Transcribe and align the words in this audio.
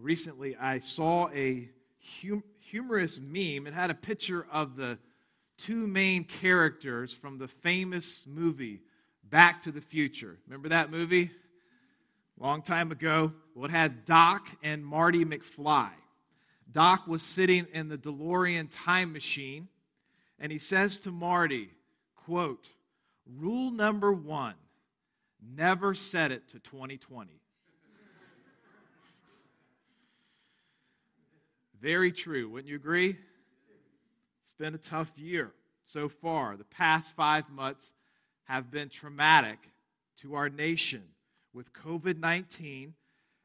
recently 0.00 0.56
I 0.56 0.78
saw 0.78 1.28
a 1.30 1.68
hum- 2.22 2.44
humorous 2.60 3.18
meme. 3.20 3.66
It 3.66 3.74
had 3.74 3.90
a 3.90 3.94
picture 3.94 4.46
of 4.52 4.76
the 4.76 4.98
two 5.58 5.86
main 5.86 6.24
characters 6.24 7.12
from 7.12 7.38
the 7.38 7.48
famous 7.48 8.22
movie 8.26 8.80
Back 9.24 9.62
to 9.64 9.72
the 9.72 9.80
Future. 9.80 10.38
Remember 10.46 10.68
that 10.68 10.90
movie? 10.90 11.30
Long 12.38 12.62
time 12.62 12.92
ago. 12.92 13.32
Well, 13.54 13.64
it 13.64 13.70
had 13.70 14.04
Doc 14.04 14.48
and 14.62 14.84
Marty 14.84 15.24
McFly. 15.24 15.90
Doc 16.70 17.06
was 17.06 17.22
sitting 17.22 17.66
in 17.72 17.88
the 17.88 17.96
DeLorean 17.96 18.68
time 18.70 19.12
machine, 19.12 19.68
and 20.38 20.52
he 20.52 20.58
says 20.58 20.98
to 20.98 21.10
Marty, 21.10 21.70
quote, 22.14 22.68
Rule 23.38 23.70
number 23.70 24.12
one 24.12 24.54
never 25.54 25.94
set 25.94 26.30
it 26.30 26.48
to 26.48 26.58
2020. 26.60 27.40
Very 31.86 32.10
true. 32.10 32.48
Wouldn't 32.48 32.68
you 32.68 32.74
agree? 32.74 33.10
It's 33.10 34.52
been 34.58 34.74
a 34.74 34.78
tough 34.78 35.08
year 35.16 35.52
so 35.84 36.08
far. 36.08 36.56
The 36.56 36.64
past 36.64 37.14
five 37.14 37.48
months 37.48 37.92
have 38.46 38.72
been 38.72 38.88
traumatic 38.88 39.60
to 40.22 40.34
our 40.34 40.48
nation 40.48 41.04
with 41.54 41.72
COVID 41.72 42.18
19 42.18 42.92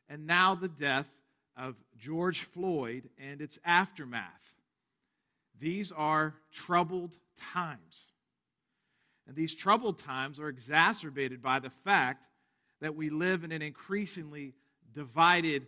and 0.09 0.25
now 0.25 0.55
the 0.55 0.69
death 0.69 1.05
of 1.55 1.75
George 1.99 2.45
Floyd 2.45 3.07
and 3.19 3.41
its 3.41 3.59
aftermath. 3.63 4.25
These 5.59 5.91
are 5.91 6.33
troubled 6.51 7.15
times. 7.53 8.05
And 9.27 9.35
these 9.35 9.53
troubled 9.53 9.99
times 9.99 10.39
are 10.39 10.49
exacerbated 10.49 11.43
by 11.43 11.59
the 11.59 11.71
fact 11.83 12.25
that 12.79 12.95
we 12.95 13.11
live 13.11 13.43
in 13.43 13.51
an 13.51 13.61
increasingly 13.61 14.55
divided 14.95 15.67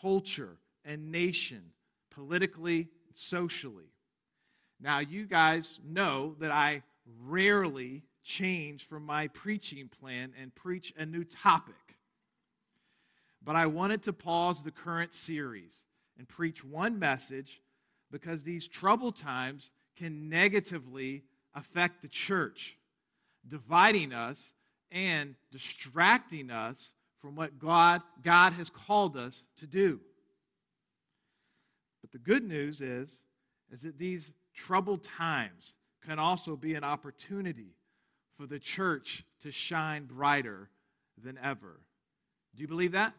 culture 0.00 0.56
and 0.84 1.10
nation, 1.10 1.72
politically, 2.16 2.88
socially. 3.14 3.92
Now, 4.80 4.98
you 4.98 5.26
guys 5.26 5.78
know 5.84 6.34
that 6.40 6.50
I 6.50 6.82
rarely 7.24 8.02
change 8.24 8.88
from 8.88 9.04
my 9.04 9.28
preaching 9.28 9.88
plan 10.00 10.32
and 10.40 10.54
preach 10.54 10.92
a 10.98 11.06
new 11.06 11.24
topic. 11.24 11.74
But 13.44 13.54
I 13.54 13.66
wanted 13.66 14.02
to 14.04 14.12
pause 14.12 14.62
the 14.62 14.72
current 14.72 15.14
series 15.14 15.72
and 16.18 16.26
preach 16.26 16.64
one 16.64 16.98
message 16.98 17.60
because 18.10 18.42
these 18.42 18.66
troubled 18.66 19.16
times 19.16 19.70
can 19.96 20.28
negatively 20.28 21.22
affect 21.54 22.02
the 22.02 22.08
church, 22.08 22.76
dividing 23.46 24.12
us 24.12 24.42
and 24.90 25.34
distracting 25.52 26.50
us 26.50 26.92
from 27.20 27.36
what 27.36 27.58
God, 27.58 28.02
God 28.24 28.54
has 28.54 28.70
called 28.70 29.16
us 29.16 29.42
to 29.58 29.66
do. 29.66 30.00
But 32.06 32.12
the 32.12 32.30
good 32.30 32.44
news 32.44 32.82
is, 32.82 33.18
is 33.72 33.82
that 33.82 33.98
these 33.98 34.30
troubled 34.54 35.02
times 35.02 35.74
can 36.06 36.20
also 36.20 36.54
be 36.54 36.74
an 36.74 36.84
opportunity 36.84 37.74
for 38.36 38.46
the 38.46 38.60
church 38.60 39.24
to 39.42 39.50
shine 39.50 40.04
brighter 40.04 40.68
than 41.24 41.36
ever. 41.42 41.80
Do 42.54 42.62
you 42.62 42.68
believe 42.68 42.92
that? 42.92 43.12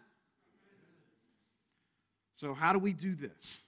So, 2.37 2.53
how 2.53 2.71
do 2.71 2.79
we 2.79 2.93
do 2.93 3.13
this? 3.13 3.59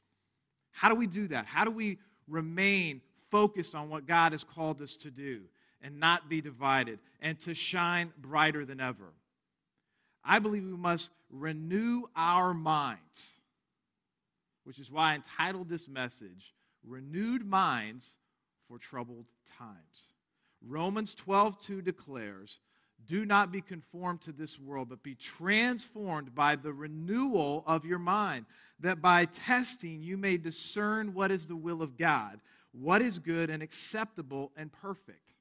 How 0.72 0.88
do 0.88 0.96
we 0.96 1.06
do 1.06 1.28
that? 1.28 1.46
How 1.46 1.66
do 1.66 1.72
we 1.72 1.98
remain 2.30 3.02
focused 3.30 3.76
on 3.76 3.90
what 3.90 4.08
God 4.08 4.32
has 4.32 4.46
called 4.46 4.82
us 4.82 4.96
to 4.98 5.12
do 5.12 5.42
and 5.82 6.00
not 6.00 6.30
be 6.30 6.40
divided 6.40 6.98
and 7.20 7.38
to 7.42 7.54
shine 7.54 8.14
brighter 8.22 8.64
than 8.64 8.80
ever? 8.80 9.12
I 10.24 10.40
believe 10.40 10.64
we 10.64 10.78
must 10.78 11.10
renew 11.30 12.04
our 12.16 12.54
minds, 12.54 13.32
which 14.70 14.78
is 14.78 14.92
why 14.92 15.14
I 15.14 15.16
entitled 15.16 15.68
this 15.68 15.88
message, 15.88 16.54
Renewed 16.86 17.44
Minds 17.44 18.08
for 18.68 18.78
Troubled 18.78 19.26
Times. 19.58 20.04
Romans 20.62 21.16
12 21.16 21.60
2 21.60 21.82
declares, 21.82 22.60
Do 23.08 23.26
not 23.26 23.52
be 23.52 23.62
conformed 23.62 24.22
to 24.22 24.32
this 24.32 24.60
world, 24.60 24.90
but 24.90 25.02
be 25.02 25.16
transformed 25.16 26.36
by 26.36 26.56
the 26.56 26.72
renewal 26.72 27.64
of 27.66 27.84
your 27.84 27.98
mind, 27.98 28.46
that 28.80 29.02
by 29.02 29.26
testing 29.26 30.04
you 30.04 30.18
may 30.18 30.38
discern 30.38 31.16
what 31.16 31.32
is 31.32 31.48
the 31.48 31.56
will 31.56 31.82
of 31.82 31.98
God, 31.98 32.40
what 32.72 33.02
is 33.02 33.18
good 33.18 33.50
and 33.50 33.64
acceptable 33.64 34.52
and 34.56 34.72
perfect. 34.72 35.32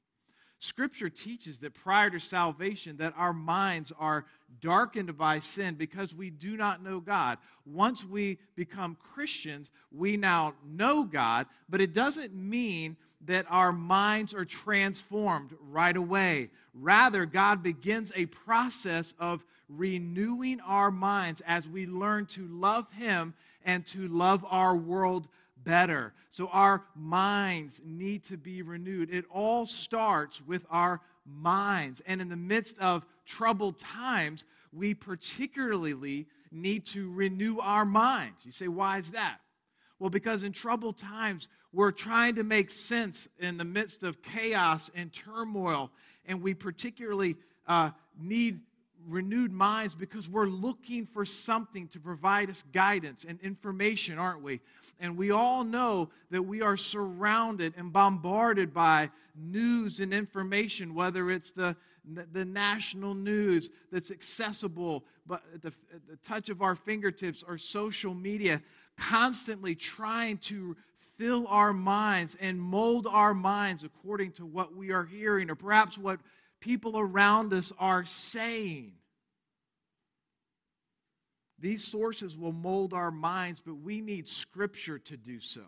Scripture 0.59 1.09
teaches 1.09 1.57
that 1.59 1.73
prior 1.73 2.09
to 2.09 2.19
salvation 2.19 2.97
that 2.97 3.13
our 3.17 3.33
minds 3.33 3.93
are 3.97 4.25
darkened 4.61 5.17
by 5.17 5.39
sin 5.39 5.75
because 5.75 6.13
we 6.13 6.29
do 6.29 6.57
not 6.57 6.83
know 6.83 6.99
God. 6.99 7.37
Once 7.65 8.03
we 8.03 8.37
become 8.55 8.97
Christians, 9.13 9.71
we 9.91 10.17
now 10.17 10.53
know 10.67 11.03
God, 11.03 11.47
but 11.69 11.79
it 11.79 11.93
doesn't 11.93 12.33
mean 12.33 12.97
that 13.25 13.45
our 13.49 13.71
minds 13.71 14.33
are 14.33 14.45
transformed 14.45 15.53
right 15.69 15.95
away. 15.95 16.49
Rather, 16.73 17.25
God 17.25 17.63
begins 17.63 18.11
a 18.15 18.25
process 18.27 19.13
of 19.19 19.43
renewing 19.69 20.59
our 20.61 20.91
minds 20.91 21.41
as 21.45 21.67
we 21.67 21.85
learn 21.85 22.25
to 22.27 22.47
love 22.47 22.91
Him 22.91 23.33
and 23.65 23.85
to 23.87 24.07
love 24.07 24.45
our 24.49 24.75
world 24.75 25.27
better. 25.63 26.13
So 26.31 26.47
our 26.47 26.83
minds 26.95 27.81
need 27.83 28.23
to 28.25 28.37
be 28.37 28.61
renewed. 28.61 29.09
It 29.11 29.25
all 29.31 29.65
starts 29.65 30.41
with 30.41 30.65
our 30.69 31.01
minds. 31.25 32.01
And 32.05 32.21
in 32.21 32.29
the 32.29 32.35
midst 32.35 32.77
of 32.79 33.05
troubled 33.25 33.79
times, 33.79 34.43
we 34.73 34.93
particularly 34.93 36.27
need 36.51 36.85
to 36.87 37.11
renew 37.11 37.59
our 37.59 37.85
minds. 37.85 38.45
You 38.45 38.51
say, 38.51 38.67
why 38.67 38.97
is 38.97 39.11
that? 39.11 39.39
Well, 39.99 40.09
because 40.09 40.43
in 40.43 40.53
troubled 40.53 40.97
times, 40.97 41.47
we're 41.73 41.91
trying 41.91 42.35
to 42.35 42.43
make 42.43 42.71
sense 42.71 43.27
in 43.37 43.57
the 43.57 43.65
midst 43.65 44.03
of 44.03 44.21
chaos 44.23 44.89
and 44.95 45.11
turmoil, 45.13 45.91
and 46.25 46.41
we 46.41 46.53
particularly 46.53 47.35
uh, 47.67 47.91
need 48.19 48.61
renewed 49.07 49.51
minds 49.51 49.95
because 49.95 50.27
we're 50.27 50.47
looking 50.47 51.05
for 51.05 51.25
something 51.25 51.87
to 51.89 51.99
provide 51.99 52.49
us 52.49 52.63
guidance 52.73 53.25
and 53.27 53.39
information, 53.41 54.17
aren't 54.17 54.41
we? 54.41 54.59
And 54.99 55.17
we 55.17 55.31
all 55.31 55.63
know 55.63 56.09
that 56.31 56.41
we 56.41 56.61
are 56.61 56.77
surrounded 56.77 57.73
and 57.77 57.93
bombarded 57.93 58.73
by 58.73 59.09
news 59.35 59.99
and 59.99 60.13
information, 60.13 60.93
whether 60.93 61.31
it's 61.31 61.51
the, 61.51 61.75
the 62.33 62.45
national 62.45 63.13
news 63.13 63.69
that's 63.91 64.11
accessible 64.11 65.03
but 65.25 65.43
at 65.53 65.61
the, 65.61 65.67
at 65.93 66.07
the 66.09 66.17
touch 66.27 66.49
of 66.49 66.61
our 66.61 66.75
fingertips 66.75 67.43
or 67.47 67.57
social 67.57 68.15
media, 68.15 68.61
constantly 68.97 69.75
trying 69.75 70.37
to 70.39 70.75
fill 71.17 71.45
our 71.47 71.71
minds 71.71 72.35
and 72.39 72.59
mold 72.59 73.05
our 73.05 73.33
minds 73.33 73.83
according 73.83 74.31
to 74.31 74.45
what 74.45 74.75
we 74.75 74.91
are 74.91 75.05
hearing 75.05 75.49
or 75.49 75.55
perhaps 75.55 75.97
what 75.97 76.19
people 76.59 76.99
around 76.99 77.53
us 77.53 77.71
are 77.79 78.05
saying. 78.05 78.93
These 81.61 81.83
sources 81.83 82.37
will 82.37 82.53
mold 82.53 82.93
our 82.93 83.11
minds, 83.11 83.61
but 83.65 83.75
we 83.75 83.99
need 84.01 84.27
Scripture 84.27 84.99
to 84.99 85.17
do 85.17 85.39
so. 85.41 85.65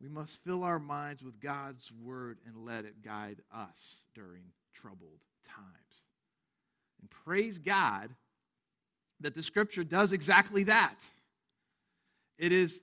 We 0.00 0.08
must 0.08 0.42
fill 0.44 0.64
our 0.64 0.78
minds 0.78 1.22
with 1.22 1.40
God's 1.40 1.90
Word 2.02 2.38
and 2.46 2.64
let 2.64 2.84
it 2.84 3.02
guide 3.02 3.40
us 3.54 4.02
during 4.14 4.42
troubled 4.74 5.20
times. 5.46 5.66
And 7.00 7.10
praise 7.10 7.58
God 7.58 8.10
that 9.20 9.34
the 9.34 9.42
Scripture 9.42 9.84
does 9.84 10.12
exactly 10.12 10.64
that. 10.64 10.96
It 12.38 12.52
is 12.52 12.80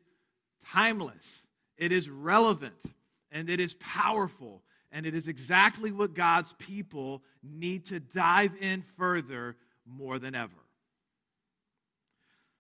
timeless, 0.66 1.40
it 1.78 1.92
is 1.92 2.10
relevant, 2.10 2.82
and 3.32 3.50
it 3.50 3.60
is 3.60 3.76
powerful. 3.76 4.62
And 4.92 5.06
it 5.06 5.16
is 5.16 5.30
exactly 5.30 5.92
what 5.94 6.14
God's 6.14 6.54
people 6.60 7.24
need 7.42 7.86
to 7.86 8.00
dive 8.02 8.52
in 8.60 8.84
further 8.98 9.56
more 9.86 10.20
than 10.20 10.36
ever. 10.36 10.52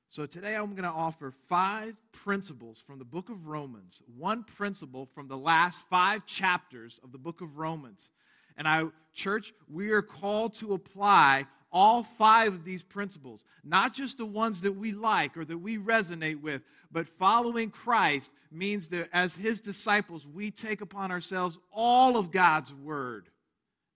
So 0.10 0.26
today 0.26 0.56
I'm 0.56 0.72
going 0.72 0.84
to 0.84 0.90
offer 0.90 1.34
five 1.48 1.96
principles 2.12 2.84
from 2.86 3.00
the 3.00 3.06
book 3.06 3.30
of 3.30 3.48
Romans, 3.48 4.02
one 4.18 4.44
principle 4.44 5.08
from 5.14 5.28
the 5.28 5.38
last 5.38 5.84
five 5.90 6.26
chapters 6.26 7.00
of 7.04 7.12
the 7.12 7.18
book 7.18 7.42
of 7.42 7.58
Romans. 7.58 8.10
And 8.58 8.68
I, 8.68 8.86
church, 9.14 9.54
we 9.70 9.92
are 9.92 10.02
called 10.02 10.54
to 10.56 10.74
apply 10.74 11.48
all 11.72 12.04
five 12.18 12.54
of 12.54 12.64
these 12.64 12.84
principles, 12.84 13.44
not 13.64 13.94
just 13.94 14.18
the 14.18 14.26
ones 14.26 14.62
that 14.62 14.76
we 14.76 14.92
like 14.92 15.38
or 15.38 15.46
that 15.46 15.58
we 15.58 15.78
resonate 15.78 16.42
with, 16.42 16.62
but 16.92 17.08
following 17.08 17.70
Christ 17.70 18.32
means 18.52 18.88
that 18.90 19.10
as 19.14 19.34
his 19.36 19.62
disciples, 19.62 20.28
we 20.28 20.52
take 20.52 20.82
upon 20.82 21.12
ourselves 21.12 21.58
all 21.72 22.18
of 22.18 22.32
God's 22.32 22.74
word 22.74 23.30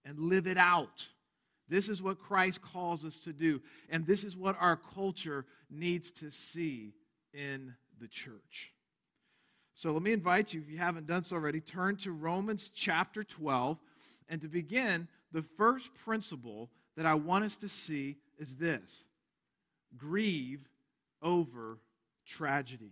and 0.05 0.17
live 0.17 0.47
it 0.47 0.57
out. 0.57 1.05
This 1.67 1.89
is 1.89 2.01
what 2.01 2.19
Christ 2.19 2.61
calls 2.61 3.03
us 3.03 3.19
to 3.19 3.33
do, 3.33 3.61
and 3.89 4.05
this 4.05 4.23
is 4.23 4.37
what 4.37 4.55
our 4.59 4.77
culture 4.93 5.45
needs 5.69 6.11
to 6.13 6.29
see 6.29 6.93
in 7.33 7.73
the 7.99 8.07
church. 8.07 8.71
So 9.73 9.91
let 9.91 10.01
me 10.01 10.13
invite 10.13 10.53
you, 10.53 10.61
if 10.61 10.69
you 10.69 10.77
haven't 10.77 11.07
done 11.07 11.23
so 11.23 11.35
already, 11.35 11.59
turn 11.59 11.97
to 11.97 12.11
Romans 12.11 12.71
chapter 12.73 13.25
12. 13.25 13.77
And 14.29 14.41
to 14.41 14.47
begin, 14.47 15.07
the 15.33 15.43
first 15.57 15.93
principle 15.93 16.69
that 16.97 17.05
I 17.05 17.13
want 17.15 17.45
us 17.45 17.57
to 17.57 17.69
see 17.69 18.17
is 18.39 18.55
this 18.55 19.03
grieve 19.97 20.61
over 21.21 21.77
tragedy. 22.25 22.91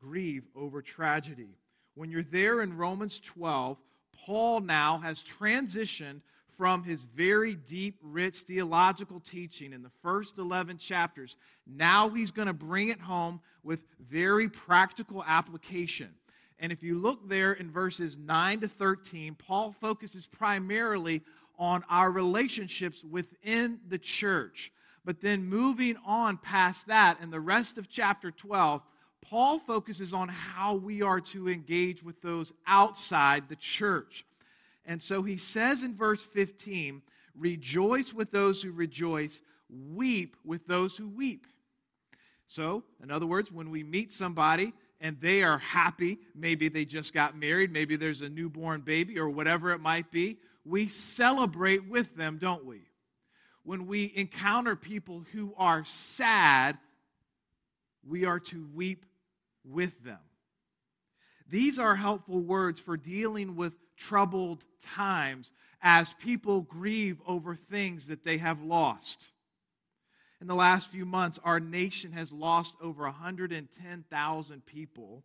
Grieve 0.00 0.44
over 0.56 0.82
tragedy. 0.82 1.56
When 1.94 2.10
you're 2.10 2.22
there 2.22 2.62
in 2.62 2.76
Romans 2.76 3.20
12, 3.24 3.76
Paul 4.24 4.60
now 4.60 4.98
has 4.98 5.22
transitioned 5.22 6.20
from 6.56 6.84
his 6.84 7.02
very 7.02 7.54
deep, 7.54 7.96
rich 8.02 8.38
theological 8.38 9.20
teaching 9.20 9.72
in 9.72 9.82
the 9.82 9.90
first 10.02 10.38
11 10.38 10.78
chapters. 10.78 11.36
Now 11.66 12.08
he's 12.08 12.30
going 12.30 12.46
to 12.46 12.52
bring 12.52 12.88
it 12.88 13.00
home 13.00 13.40
with 13.62 13.80
very 14.10 14.48
practical 14.48 15.24
application. 15.26 16.10
And 16.58 16.70
if 16.70 16.82
you 16.82 16.98
look 16.98 17.28
there 17.28 17.54
in 17.54 17.70
verses 17.70 18.16
9 18.16 18.60
to 18.60 18.68
13, 18.68 19.34
Paul 19.34 19.74
focuses 19.80 20.26
primarily 20.26 21.22
on 21.58 21.84
our 21.88 22.10
relationships 22.10 23.02
within 23.08 23.78
the 23.88 23.98
church. 23.98 24.72
But 25.04 25.20
then 25.20 25.44
moving 25.44 25.96
on 26.06 26.38
past 26.38 26.86
that, 26.86 27.20
in 27.20 27.30
the 27.30 27.40
rest 27.40 27.78
of 27.78 27.88
chapter 27.88 28.30
12, 28.30 28.82
Paul 29.22 29.58
focuses 29.60 30.12
on 30.12 30.28
how 30.28 30.74
we 30.74 31.02
are 31.02 31.20
to 31.20 31.48
engage 31.48 32.02
with 32.02 32.20
those 32.22 32.52
outside 32.66 33.48
the 33.48 33.56
church. 33.56 34.24
And 34.84 35.02
so 35.02 35.22
he 35.22 35.36
says 35.36 35.82
in 35.82 35.96
verse 35.96 36.22
15, 36.22 37.02
Rejoice 37.34 38.12
with 38.12 38.30
those 38.30 38.60
who 38.60 38.72
rejoice, 38.72 39.40
weep 39.94 40.36
with 40.44 40.66
those 40.66 40.96
who 40.96 41.08
weep. 41.08 41.46
So, 42.46 42.84
in 43.02 43.10
other 43.10 43.24
words, 43.26 43.50
when 43.50 43.70
we 43.70 43.82
meet 43.82 44.12
somebody 44.12 44.74
and 45.00 45.16
they 45.20 45.42
are 45.42 45.58
happy, 45.58 46.18
maybe 46.34 46.68
they 46.68 46.84
just 46.84 47.14
got 47.14 47.36
married, 47.36 47.72
maybe 47.72 47.96
there's 47.96 48.20
a 48.20 48.28
newborn 48.28 48.82
baby 48.82 49.18
or 49.18 49.30
whatever 49.30 49.72
it 49.72 49.80
might 49.80 50.10
be, 50.10 50.36
we 50.64 50.88
celebrate 50.88 51.88
with 51.88 52.14
them, 52.16 52.38
don't 52.38 52.64
we? 52.64 52.82
When 53.64 53.86
we 53.86 54.12
encounter 54.14 54.76
people 54.76 55.24
who 55.32 55.54
are 55.56 55.84
sad, 55.84 56.78
we 58.06 58.24
are 58.24 58.40
to 58.40 58.66
weep 58.74 59.06
with 59.64 59.92
them. 60.04 60.18
These 61.48 61.78
are 61.78 61.94
helpful 61.94 62.40
words 62.40 62.80
for 62.80 62.96
dealing 62.96 63.56
with 63.56 63.72
troubled 63.96 64.64
times 64.94 65.50
as 65.82 66.14
people 66.14 66.62
grieve 66.62 67.20
over 67.26 67.54
things 67.54 68.06
that 68.06 68.24
they 68.24 68.38
have 68.38 68.62
lost. 68.62 69.26
In 70.40 70.46
the 70.46 70.54
last 70.54 70.90
few 70.90 71.04
months, 71.04 71.38
our 71.44 71.60
nation 71.60 72.12
has 72.12 72.32
lost 72.32 72.74
over 72.80 73.04
110,000 73.04 74.66
people 74.66 75.22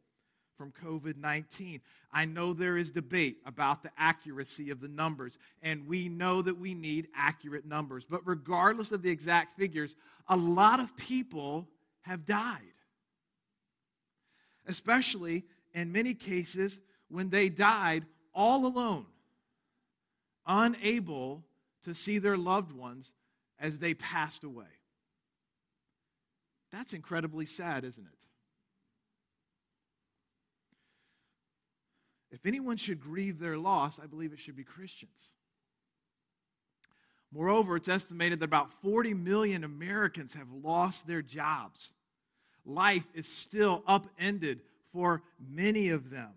from 0.57 0.74
COVID 0.83 1.18
19. 1.18 1.80
I 2.12 2.25
know 2.25 2.54
there 2.54 2.77
is 2.77 2.89
debate 2.89 3.38
about 3.45 3.83
the 3.83 3.92
accuracy 3.98 4.69
of 4.71 4.81
the 4.81 4.88
numbers, 4.88 5.38
and 5.62 5.88
we 5.88 6.09
know 6.09 6.42
that 6.42 6.57
we 6.57 6.74
need 6.74 7.07
accurate 7.15 7.65
numbers. 7.65 8.06
But 8.09 8.25
regardless 8.25 8.92
of 8.92 9.01
the 9.01 9.09
exact 9.09 9.57
figures, 9.57 9.95
a 10.27 10.36
lot 10.36 10.80
of 10.80 10.95
people 10.98 11.68
have 12.01 12.25
died. 12.25 12.62
Especially 14.68 15.45
in 15.74 15.92
many 15.92 16.13
cases 16.13 16.80
when 17.09 17.30
they 17.30 17.50
died 17.50 18.06
all 18.33 18.65
alone, 18.65 19.06
unable 20.45 21.44
to 21.83 21.94
see 21.94 22.18
their 22.18 22.38
loved 22.38 22.71
ones 22.71 23.12
as 23.59 23.80
they 23.80 23.94
passed 23.94 24.44
away. 24.44 24.65
That's 26.71 26.94
incredibly 26.94 27.45
sad, 27.45 27.86
isn't 27.86 28.06
it? 28.06 28.27
If 32.32 32.46
anyone 32.46 32.78
should 32.78 33.00
grieve 33.00 33.40
their 33.40 33.58
loss, 33.58 34.00
I 34.02 34.06
believe 34.06 34.34
it 34.34 34.40
should 34.40 34.56
be 34.56 34.64
Christians. 34.64 35.30
Moreover, 37.32 37.76
it's 37.76 37.90
estimated 37.90 38.40
that 38.40 38.46
about 38.46 38.72
40 38.82 39.14
million 39.14 39.64
Americans 39.64 40.34
have 40.34 40.48
lost 40.52 41.08
their 41.08 41.22
jobs. 41.22 41.92
Life 42.66 43.06
is 43.14 43.28
still 43.28 43.84
upended 43.88 44.62
for 44.92 45.24
many 45.50 45.90
of 45.90 46.10
them. 46.10 46.32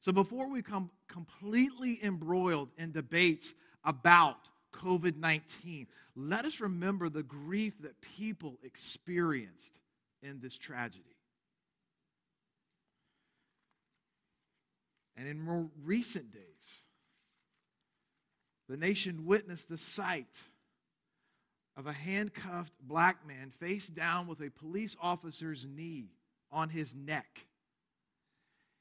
So 0.00 0.12
before 0.12 0.50
we 0.50 0.62
come 0.62 0.90
completely 1.08 1.98
embroiled 2.02 2.68
in 2.76 2.92
debates 2.92 3.54
about 3.84 4.36
COVID 4.74 5.16
19, 5.16 5.86
let 6.16 6.44
us 6.44 6.60
remember 6.60 7.08
the 7.08 7.22
grief 7.22 7.74
that 7.80 8.00
people 8.00 8.58
experienced 8.62 9.78
in 10.22 10.40
this 10.40 10.56
tragedy. 10.56 11.13
And 15.16 15.28
in 15.28 15.40
more 15.40 15.68
recent 15.84 16.32
days, 16.32 16.42
the 18.68 18.76
nation 18.76 19.26
witnessed 19.26 19.68
the 19.68 19.78
sight 19.78 20.34
of 21.76 21.86
a 21.86 21.92
handcuffed 21.92 22.72
black 22.80 23.26
man 23.26 23.52
face 23.60 23.86
down 23.86 24.26
with 24.26 24.40
a 24.40 24.50
police 24.50 24.96
officer's 25.00 25.66
knee 25.66 26.10
on 26.50 26.68
his 26.68 26.94
neck. 26.94 27.46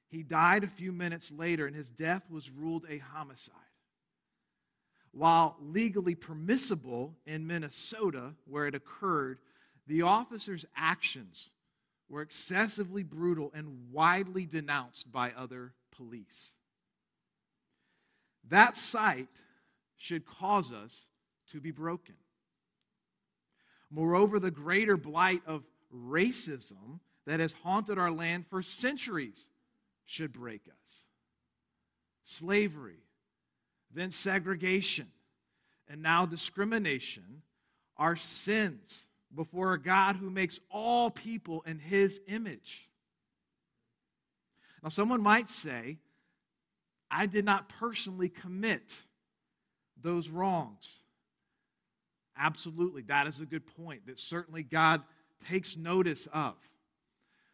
He 0.10 0.22
died 0.24 0.64
a 0.64 0.68
few 0.68 0.92
minutes 0.92 1.32
later, 1.32 1.66
and 1.66 1.76
his 1.76 1.90
death 1.90 2.24
was 2.30 2.52
ruled 2.52 2.86
a 2.88 3.00
homicide. 3.00 3.56
While 5.12 5.58
legally 5.60 6.16
permissible 6.16 7.16
in 7.26 7.46
Minnesota, 7.46 8.34
where 8.46 8.68
it 8.68 8.76
occurred, 8.76 9.40
the 9.88 10.04
officer's 10.04 10.66
actions 10.76 11.50
were 12.10 12.22
excessively 12.22 13.04
brutal 13.04 13.52
and 13.56 13.92
widely 13.92 14.46
denounced 14.46 15.12
by 15.12 15.32
other 15.32 15.74
police. 15.96 16.54
That 18.50 18.76
sight 18.76 19.28
should 19.98 20.26
cause 20.26 20.72
us 20.72 21.06
to 21.52 21.60
be 21.60 21.72
broken. 21.72 22.16
Moreover, 23.90 24.40
the 24.40 24.52
greater 24.52 24.98
blight 24.98 25.42
of 25.46 25.64
racism 25.96 27.00
that 27.26 27.40
has 27.40 27.54
haunted 27.54 27.98
our 27.98 28.12
land 28.12 28.46
for 28.50 28.62
centuries 28.62 29.48
should 30.06 30.34
break 30.34 30.62
us. 30.68 30.92
Slavery, 32.26 33.00
then 33.94 34.12
segregation, 34.12 35.08
and 35.88 36.02
now 36.02 36.26
discrimination 36.26 37.44
are 37.98 38.16
sins 38.16 39.06
before 39.36 39.74
a 39.74 39.82
God 39.82 40.16
who 40.16 40.30
makes 40.30 40.60
all 40.70 41.10
people 41.10 41.64
in 41.66 41.80
his 41.80 42.20
image. 42.28 42.90
Now, 44.84 44.90
someone 44.90 45.22
might 45.22 45.48
say, 45.48 45.98
I 47.10 47.26
did 47.26 47.46
not 47.46 47.70
personally 47.70 48.28
commit 48.28 48.94
those 50.02 50.30
wrongs. 50.30 50.86
Absolutely, 52.38 53.04
that 53.04 53.28
is 53.28 53.40
a 53.40 53.46
good 53.46 53.66
point 53.78 54.06
that 54.08 54.20
certainly 54.20 54.62
God 54.62 55.02
takes 55.48 55.78
notice 55.78 56.28
of. 56.34 56.56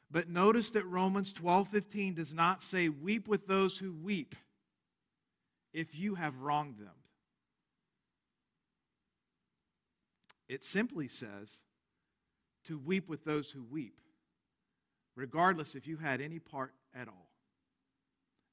But 0.09 0.27
notice 0.27 0.71
that 0.71 0.86
Romans 0.86 1.31
12:15 1.33 2.15
does 2.15 2.33
not 2.33 2.63
say 2.63 2.89
weep 2.89 3.27
with 3.27 3.45
those 3.45 3.77
who 3.77 3.93
weep 3.93 4.36
if 5.71 5.95
you 5.95 6.15
have 6.15 6.39
wronged 6.39 6.79
them. 6.79 6.95
It 10.48 10.63
simply 10.63 11.07
says 11.07 11.53
to 12.65 12.79
weep 12.79 13.07
with 13.07 13.24
those 13.24 13.51
who 13.51 13.63
weep, 13.63 14.01
regardless 15.19 15.75
if 15.75 15.85
you 15.85 15.97
had 15.97 16.21
any 16.21 16.39
part 16.39 16.73
at 16.95 17.07
all. 17.07 17.29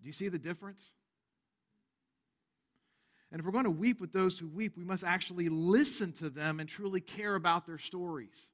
Do 0.00 0.06
you 0.06 0.12
see 0.12 0.28
the 0.28 0.38
difference? 0.38 0.82
And 3.30 3.40
if 3.40 3.46
we're 3.46 3.52
going 3.52 3.64
to 3.64 3.70
weep 3.70 4.00
with 4.00 4.12
those 4.12 4.38
who 4.38 4.48
weep, 4.48 4.76
we 4.76 4.84
must 4.84 5.04
actually 5.04 5.48
listen 5.48 6.12
to 6.14 6.28
them 6.28 6.60
and 6.60 6.68
truly 6.68 7.00
care 7.00 7.34
about 7.34 7.66
their 7.66 7.78
stories. 7.78 8.46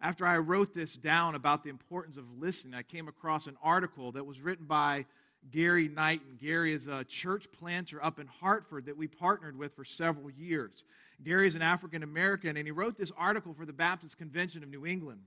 After 0.00 0.26
I 0.26 0.38
wrote 0.38 0.74
this 0.74 0.94
down 0.94 1.34
about 1.34 1.64
the 1.64 1.70
importance 1.70 2.16
of 2.16 2.24
listening, 2.38 2.74
I 2.74 2.82
came 2.82 3.08
across 3.08 3.46
an 3.46 3.56
article 3.62 4.12
that 4.12 4.24
was 4.24 4.40
written 4.40 4.66
by 4.66 5.06
Gary 5.50 5.88
Knight. 5.88 6.20
And 6.28 6.38
Gary 6.38 6.72
is 6.72 6.86
a 6.86 7.04
church 7.04 7.46
planter 7.58 8.04
up 8.04 8.20
in 8.20 8.26
Hartford 8.26 8.86
that 8.86 8.96
we 8.96 9.08
partnered 9.08 9.58
with 9.58 9.74
for 9.74 9.84
several 9.84 10.30
years. 10.30 10.84
Gary 11.24 11.48
is 11.48 11.56
an 11.56 11.62
African 11.62 12.04
American, 12.04 12.56
and 12.56 12.66
he 12.66 12.70
wrote 12.70 12.96
this 12.96 13.10
article 13.16 13.54
for 13.54 13.66
the 13.66 13.72
Baptist 13.72 14.16
Convention 14.16 14.62
of 14.62 14.68
New 14.68 14.86
England 14.86 15.20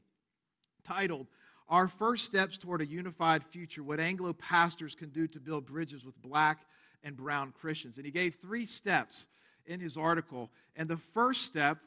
titled, 0.83 1.27
Our 1.69 1.87
First 1.87 2.25
Steps 2.25 2.57
Toward 2.57 2.81
a 2.81 2.85
Unified 2.85 3.43
Future 3.45 3.83
What 3.83 3.99
Anglo 3.99 4.33
Pastors 4.33 4.95
Can 4.95 5.09
Do 5.09 5.27
to 5.27 5.39
Build 5.39 5.65
Bridges 5.65 6.05
with 6.05 6.19
Black 6.21 6.59
and 7.03 7.15
Brown 7.15 7.53
Christians. 7.59 7.97
And 7.97 8.05
he 8.05 8.11
gave 8.11 8.35
three 8.35 8.65
steps 8.65 9.25
in 9.65 9.79
his 9.79 9.97
article. 9.97 10.49
And 10.75 10.89
the 10.89 10.99
first 11.13 11.45
step 11.45 11.77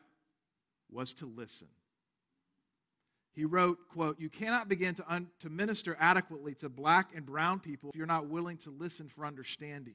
was 0.91 1.13
to 1.15 1.27
listen 1.27 1.69
he 3.35 3.45
wrote 3.45 3.79
quote 3.93 4.19
you 4.19 4.31
cannot 4.31 4.69
begin 4.69 4.95
to, 4.95 5.13
un- 5.13 5.29
to 5.41 5.51
minister 5.51 5.97
adequately 6.01 6.55
to 6.55 6.69
black 6.69 7.11
and 7.15 7.27
brown 7.27 7.61
people 7.61 7.91
if 7.91 7.97
you're 7.97 8.07
not 8.07 8.29
willing 8.29 8.57
to 8.57 8.71
listen 8.71 9.09
for 9.09 9.27
understanding 9.27 9.95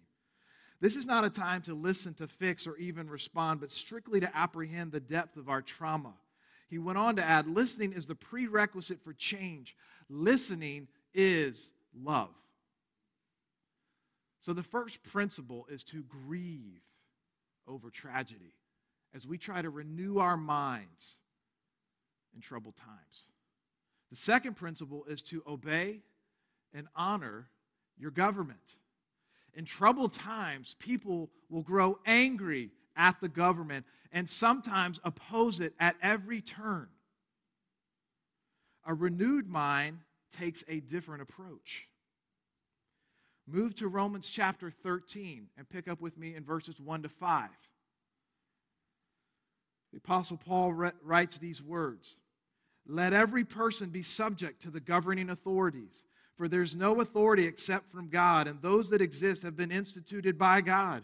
this 0.81 0.95
is 0.95 1.05
not 1.05 1.25
a 1.25 1.29
time 1.29 1.61
to 1.61 1.73
listen 1.73 2.13
to 2.13 2.27
fix 2.27 2.67
or 2.67 2.77
even 2.77 3.09
respond 3.09 3.59
but 3.59 3.71
strictly 3.71 4.19
to 4.19 4.37
apprehend 4.37 4.91
the 4.91 4.99
depth 4.99 5.37
of 5.37 5.49
our 5.49 5.61
trauma 5.61 6.13
he 6.69 6.77
went 6.77 6.97
on 6.97 7.15
to 7.15 7.23
add 7.23 7.47
listening 7.47 7.93
is 7.93 8.05
the 8.05 8.15
prerequisite 8.15 9.01
for 9.03 9.13
change 9.13 9.75
listening 10.09 10.87
is 11.13 11.69
love 11.93 12.29
so 14.41 14.53
the 14.53 14.63
first 14.63 15.03
principle 15.03 15.67
is 15.69 15.83
to 15.85 16.03
grieve 16.03 16.81
over 17.67 17.89
tragedy 17.89 18.55
as 19.13 19.25
we 19.25 19.37
try 19.37 19.61
to 19.61 19.69
renew 19.69 20.19
our 20.19 20.37
minds 20.37 21.17
in 22.35 22.41
troubled 22.41 22.75
times. 22.77 23.23
The 24.09 24.15
second 24.15 24.55
principle 24.55 25.05
is 25.09 25.21
to 25.23 25.43
obey 25.47 26.01
and 26.73 26.87
honor 26.95 27.47
your 27.97 28.11
government. 28.11 28.59
In 29.55 29.65
troubled 29.65 30.13
times, 30.13 30.75
people 30.79 31.29
will 31.49 31.63
grow 31.63 31.99
angry 32.05 32.71
at 32.95 33.19
the 33.21 33.29
government 33.29 33.85
and 34.11 34.29
sometimes 34.29 34.99
oppose 35.03 35.59
it 35.59 35.73
at 35.79 35.95
every 36.01 36.41
turn. 36.41 36.87
A 38.85 38.93
renewed 38.93 39.47
mind 39.47 39.99
takes 40.37 40.63
a 40.67 40.79
different 40.79 41.21
approach. 41.21 41.87
Move 43.47 43.75
to 43.75 43.87
Romans 43.87 44.27
chapter 44.27 44.71
13 44.71 45.47
and 45.57 45.69
pick 45.69 45.87
up 45.87 46.01
with 46.01 46.17
me 46.17 46.35
in 46.35 46.43
verses 46.43 46.79
1 46.79 47.03
to 47.03 47.09
5. 47.09 47.49
The 49.91 49.97
Apostle 49.97 50.37
Paul 50.37 50.73
writes 51.03 51.37
these 51.37 51.61
words 51.61 52.17
Let 52.85 53.13
every 53.13 53.43
person 53.43 53.89
be 53.89 54.03
subject 54.03 54.61
to 54.63 54.71
the 54.71 54.79
governing 54.79 55.31
authorities, 55.31 56.03
for 56.37 56.47
there's 56.47 56.75
no 56.75 57.01
authority 57.01 57.45
except 57.45 57.91
from 57.91 58.09
God, 58.09 58.47
and 58.47 58.61
those 58.61 58.89
that 58.89 59.01
exist 59.01 59.41
have 59.41 59.57
been 59.57 59.71
instituted 59.71 60.37
by 60.37 60.61
God. 60.61 61.03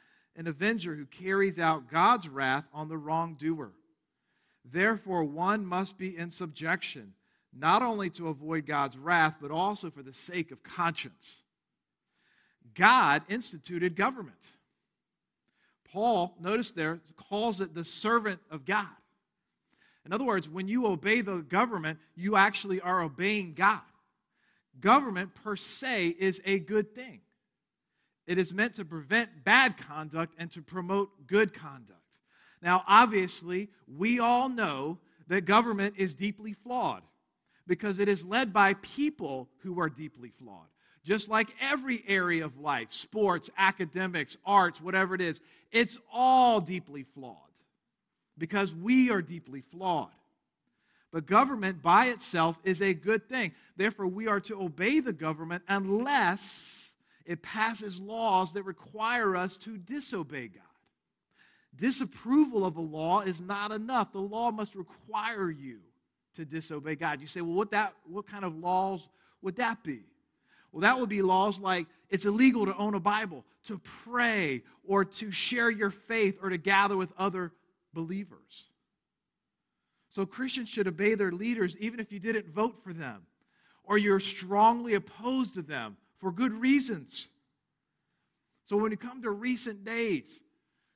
an 0.35 0.47
avenger 0.47 0.95
who 0.95 1.05
carries 1.05 1.59
out 1.59 1.89
God's 1.91 2.27
wrath 2.27 2.65
on 2.73 2.87
the 2.87 2.97
wrongdoer. 2.97 3.71
Therefore, 4.71 5.23
one 5.23 5.65
must 5.65 5.97
be 5.97 6.17
in 6.17 6.31
subjection, 6.31 7.13
not 7.53 7.81
only 7.81 8.09
to 8.11 8.29
avoid 8.29 8.65
God's 8.65 8.97
wrath, 8.97 9.35
but 9.41 9.51
also 9.51 9.89
for 9.89 10.03
the 10.03 10.13
sake 10.13 10.51
of 10.51 10.63
conscience. 10.63 11.43
God 12.73 13.23
instituted 13.27 13.95
government. 13.95 14.49
Paul, 15.91 16.35
notice 16.39 16.71
there, 16.71 17.01
calls 17.17 17.59
it 17.59 17.73
the 17.73 17.83
servant 17.83 18.39
of 18.49 18.65
God. 18.65 18.87
In 20.05 20.13
other 20.13 20.23
words, 20.23 20.47
when 20.47 20.67
you 20.67 20.87
obey 20.87 21.21
the 21.21 21.37
government, 21.37 21.99
you 22.15 22.35
actually 22.35 22.79
are 22.79 23.03
obeying 23.03 23.53
God. 23.53 23.81
Government 24.79 25.31
per 25.43 25.55
se 25.55 26.15
is 26.17 26.41
a 26.45 26.59
good 26.59 26.95
thing. 26.95 27.19
It 28.27 28.37
is 28.37 28.53
meant 28.53 28.75
to 28.75 28.85
prevent 28.85 29.43
bad 29.43 29.77
conduct 29.77 30.35
and 30.37 30.51
to 30.51 30.61
promote 30.61 31.27
good 31.27 31.53
conduct. 31.53 31.99
Now, 32.61 32.83
obviously, 32.87 33.69
we 33.97 34.19
all 34.19 34.47
know 34.47 34.99
that 35.27 35.45
government 35.45 35.95
is 35.97 36.13
deeply 36.13 36.53
flawed 36.53 37.01
because 37.67 37.99
it 37.99 38.07
is 38.07 38.23
led 38.23 38.53
by 38.53 38.75
people 38.75 39.47
who 39.63 39.79
are 39.79 39.89
deeply 39.89 40.31
flawed. 40.39 40.67
Just 41.03 41.29
like 41.29 41.49
every 41.59 42.03
area 42.07 42.45
of 42.45 42.59
life 42.59 42.89
sports, 42.91 43.49
academics, 43.57 44.37
arts, 44.45 44.79
whatever 44.79 45.15
it 45.15 45.21
is 45.21 45.39
it's 45.71 45.97
all 46.11 46.59
deeply 46.59 47.03
flawed 47.03 47.37
because 48.37 48.73
we 48.73 49.09
are 49.09 49.21
deeply 49.21 49.61
flawed. 49.61 50.09
But 51.11 51.25
government 51.25 51.81
by 51.81 52.07
itself 52.07 52.57
is 52.63 52.81
a 52.81 52.93
good 52.93 53.27
thing. 53.27 53.53
Therefore, 53.75 54.07
we 54.07 54.27
are 54.27 54.39
to 54.41 54.61
obey 54.61 54.99
the 54.99 55.13
government 55.13 55.63
unless 55.67 56.80
it 57.25 57.41
passes 57.41 57.99
laws 57.99 58.53
that 58.53 58.63
require 58.63 59.35
us 59.35 59.57
to 59.57 59.77
disobey 59.77 60.47
God. 60.47 60.63
Disapproval 61.75 62.65
of 62.65 62.77
a 62.77 62.81
law 62.81 63.21
is 63.21 63.39
not 63.39 63.71
enough. 63.71 64.11
The 64.11 64.19
law 64.19 64.51
must 64.51 64.75
require 64.75 65.49
you 65.49 65.79
to 66.35 66.45
disobey 66.45 66.95
God. 66.95 67.21
You 67.21 67.27
say, 67.27 67.41
well, 67.41 67.55
what, 67.55 67.71
that, 67.71 67.93
what 68.05 68.27
kind 68.27 68.43
of 68.43 68.55
laws 68.57 69.07
would 69.41 69.55
that 69.57 69.83
be? 69.83 70.01
Well, 70.71 70.81
that 70.81 70.99
would 70.99 71.09
be 71.09 71.21
laws 71.21 71.59
like 71.59 71.87
it's 72.09 72.25
illegal 72.25 72.65
to 72.65 72.75
own 72.75 72.93
a 72.93 72.99
Bible, 72.99 73.43
to 73.67 73.79
pray, 74.05 74.63
or 74.85 75.05
to 75.05 75.31
share 75.31 75.69
your 75.69 75.91
faith, 75.91 76.37
or 76.41 76.49
to 76.49 76.57
gather 76.57 76.97
with 76.97 77.11
other 77.17 77.51
believers. 77.93 78.65
So 80.11 80.25
Christians 80.25 80.69
should 80.69 80.87
obey 80.87 81.15
their 81.15 81.31
leaders 81.31 81.77
even 81.79 81.99
if 81.99 82.11
you 82.11 82.19
didn't 82.19 82.49
vote 82.49 82.75
for 82.83 82.93
them, 82.93 83.21
or 83.83 83.97
you're 83.97 84.19
strongly 84.19 84.93
opposed 84.95 85.53
to 85.53 85.61
them 85.61 85.97
for 86.21 86.31
good 86.31 86.53
reasons. 86.53 87.27
So 88.67 88.77
when 88.77 88.93
it 88.93 89.01
comes 89.01 89.23
to 89.23 89.31
recent 89.31 89.83
days, 89.83 90.25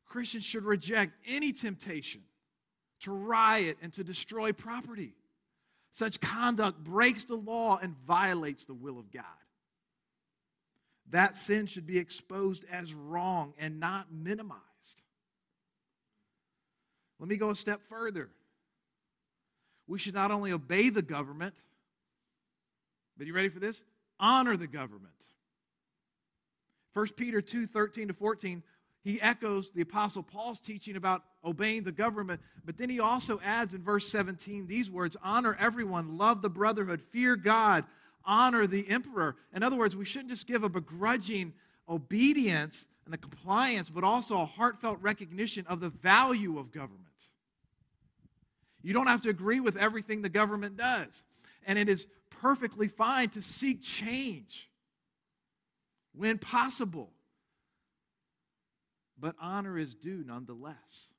Christians 0.06 0.46
should 0.46 0.64
reject 0.64 1.14
any 1.28 1.52
temptation 1.52 2.22
to 3.02 3.12
riot 3.12 3.78
and 3.82 3.92
to 3.94 4.04
destroy 4.04 4.54
property. 4.54 5.14
Such 5.92 6.22
conduct 6.22 6.84
breaks 6.84 7.24
the 7.26 7.36
law 7.36 7.80
and 7.82 7.96
violates 8.06 8.66
the 8.66 8.74
will 8.74 9.00
of 9.00 9.12
God. 9.12 9.24
That 11.12 11.36
sin 11.36 11.66
should 11.68 11.86
be 11.86 11.98
exposed 11.98 12.66
as 12.72 12.94
wrong 12.94 13.54
and 13.58 13.80
not 13.80 14.08
minimized. 14.12 14.62
Let 17.20 17.30
me 17.30 17.38
go 17.38 17.50
a 17.50 17.56
step 17.56 17.82
further. 17.90 18.30
We 19.88 20.00
should 20.00 20.16
not 20.16 20.32
only 20.32 20.52
obey 20.52 20.90
the 20.90 21.02
government, 21.02 21.56
but 23.18 23.28
you 23.28 23.34
ready 23.34 23.50
for 23.50 23.60
this? 23.60 23.84
Honor 24.20 24.58
the 24.58 24.68
government. 24.68 25.12
1 26.94 27.08
Peter 27.18 27.42
2 27.42 27.68
13 27.68 28.08
to 28.08 28.14
14, 28.14 28.64
he 29.04 29.22
echoes 29.22 29.70
the 29.76 29.82
Apostle 29.82 30.24
Paul's 30.24 30.60
teaching 30.60 30.96
about 30.96 31.24
obeying 31.44 31.84
the 31.84 31.92
government, 31.92 32.42
but 32.64 32.78
then 32.78 32.90
he 32.90 33.00
also 33.00 33.40
adds 33.44 33.74
in 33.74 33.84
verse 33.84 34.08
17 34.10 34.66
these 34.66 34.90
words 34.90 35.16
honor 35.22 35.56
everyone, 35.60 36.18
love 36.18 36.42
the 36.42 36.50
brotherhood, 36.50 37.02
fear 37.12 37.36
God, 37.36 37.84
honor 38.26 38.66
the 38.66 38.90
emperor. 38.90 39.36
In 39.54 39.62
other 39.62 39.76
words, 39.76 39.96
we 39.96 40.06
shouldn't 40.06 40.32
just 40.32 40.48
give 40.48 40.64
a 40.64 40.70
begrudging 40.70 41.54
obedience 41.88 42.86
and 43.06 43.14
a 43.14 43.18
compliance, 43.18 43.90
but 43.90 44.04
also 44.04 44.38
a 44.40 44.46
heartfelt 44.46 44.98
recognition 45.02 45.66
of 45.68 45.80
the 45.80 45.90
value 45.90 46.58
of 46.58 46.72
government. 46.72 47.02
You 48.82 48.94
don't 48.94 49.08
have 49.08 49.22
to 49.24 49.30
agree 49.30 49.60
with 49.60 49.78
everything 49.78 50.22
the 50.22 50.30
government 50.30 50.78
does. 50.78 51.24
And 51.68 51.80
it 51.80 51.90
is 51.90 52.08
perfectly 52.46 52.88
fine 52.88 53.28
to 53.28 53.42
seek 53.42 53.82
change 53.82 54.70
when 56.14 56.38
possible. 56.38 57.10
But 59.20 59.34
honor 59.42 59.80
is 59.80 59.96
due 59.96 60.24
nonetheless. 60.24 61.10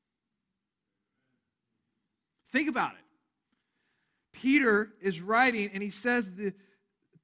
Think 2.53 2.69
about 2.69 2.93
it. 2.93 4.39
Peter 4.39 4.91
is 5.03 5.21
writing 5.21 5.71
and 5.75 5.83
he 5.83 5.91
says 5.91 6.31
the, 6.31 6.53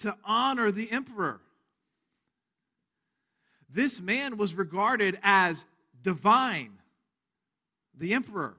to 0.01 0.17
honor 0.25 0.73
the 0.73 0.91
emperor. 0.91 1.41
This 3.71 4.01
man 4.01 4.37
was 4.37 4.53
regarded 4.57 5.17
as 5.23 5.65
divine, 6.03 6.73
the 7.97 8.15
emperor. 8.15 8.57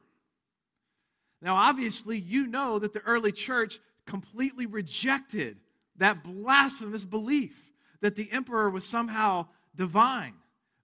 Now, 1.42 1.56
obviously, 1.56 2.18
you 2.18 2.48
know 2.48 2.80
that 2.80 2.94
the 2.94 3.02
early 3.02 3.34
church 3.34 3.82
completely 4.06 4.66
rejected 4.66 5.58
that 5.98 6.24
blasphemous 6.24 7.06
belief 7.06 7.56
that 8.02 8.16
the 8.16 8.32
emperor 8.32 8.70
was 8.70 8.86
somehow 8.86 9.48
divine, 9.76 10.34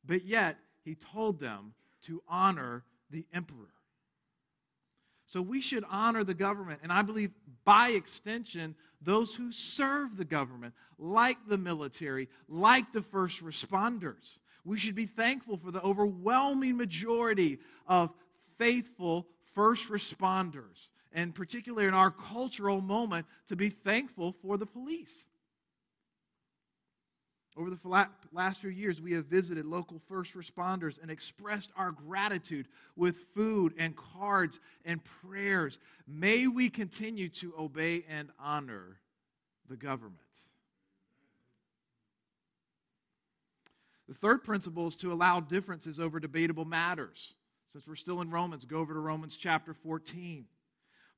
but 0.05 0.25
yet 0.25 0.57
he 0.83 0.95
told 0.95 1.39
them 1.39 1.73
to 2.05 2.21
honor 2.27 2.83
the 3.09 3.25
emperor. 3.33 3.73
So 5.27 5.41
we 5.41 5.61
should 5.61 5.85
honor 5.89 6.23
the 6.23 6.33
government, 6.33 6.79
and 6.81 6.91
I 6.91 7.03
believe 7.03 7.31
by 7.63 7.89
extension, 7.89 8.75
those 9.01 9.35
who 9.35 9.51
serve 9.51 10.17
the 10.17 10.25
government, 10.25 10.73
like 10.97 11.37
the 11.47 11.57
military, 11.57 12.29
like 12.47 12.91
the 12.91 13.01
first 13.01 13.43
responders. 13.43 14.37
We 14.65 14.79
should 14.79 14.95
be 14.95 15.05
thankful 15.05 15.57
for 15.57 15.71
the 15.71 15.81
overwhelming 15.81 16.77
majority 16.77 17.59
of 17.87 18.11
faithful 18.57 19.27
first 19.53 19.89
responders, 19.89 20.89
and 21.13 21.33
particularly 21.33 21.87
in 21.87 21.93
our 21.93 22.11
cultural 22.11 22.81
moment, 22.81 23.25
to 23.47 23.55
be 23.55 23.69
thankful 23.69 24.35
for 24.41 24.57
the 24.57 24.65
police. 24.65 25.25
Over 27.57 27.71
the 27.71 28.07
last 28.31 28.61
few 28.61 28.69
years, 28.69 29.01
we 29.01 29.11
have 29.13 29.25
visited 29.25 29.65
local 29.65 29.99
first 30.07 30.33
responders 30.33 31.01
and 31.01 31.11
expressed 31.11 31.71
our 31.75 31.91
gratitude 31.91 32.67
with 32.95 33.17
food 33.35 33.73
and 33.77 33.95
cards 33.95 34.59
and 34.85 35.01
prayers. 35.21 35.79
May 36.07 36.47
we 36.47 36.69
continue 36.69 37.27
to 37.29 37.53
obey 37.59 38.05
and 38.07 38.29
honor 38.39 38.99
the 39.67 39.75
government. 39.75 40.15
The 44.07 44.15
third 44.15 44.43
principle 44.43 44.87
is 44.87 44.95
to 44.97 45.11
allow 45.11 45.39
differences 45.39 45.99
over 45.99 46.19
debatable 46.19 46.65
matters. 46.65 47.33
Since 47.73 47.85
we're 47.87 47.95
still 47.95 48.21
in 48.21 48.31
Romans, 48.31 48.63
go 48.63 48.77
over 48.79 48.93
to 48.93 48.99
Romans 48.99 49.35
chapter 49.35 49.73
14. 49.73 50.45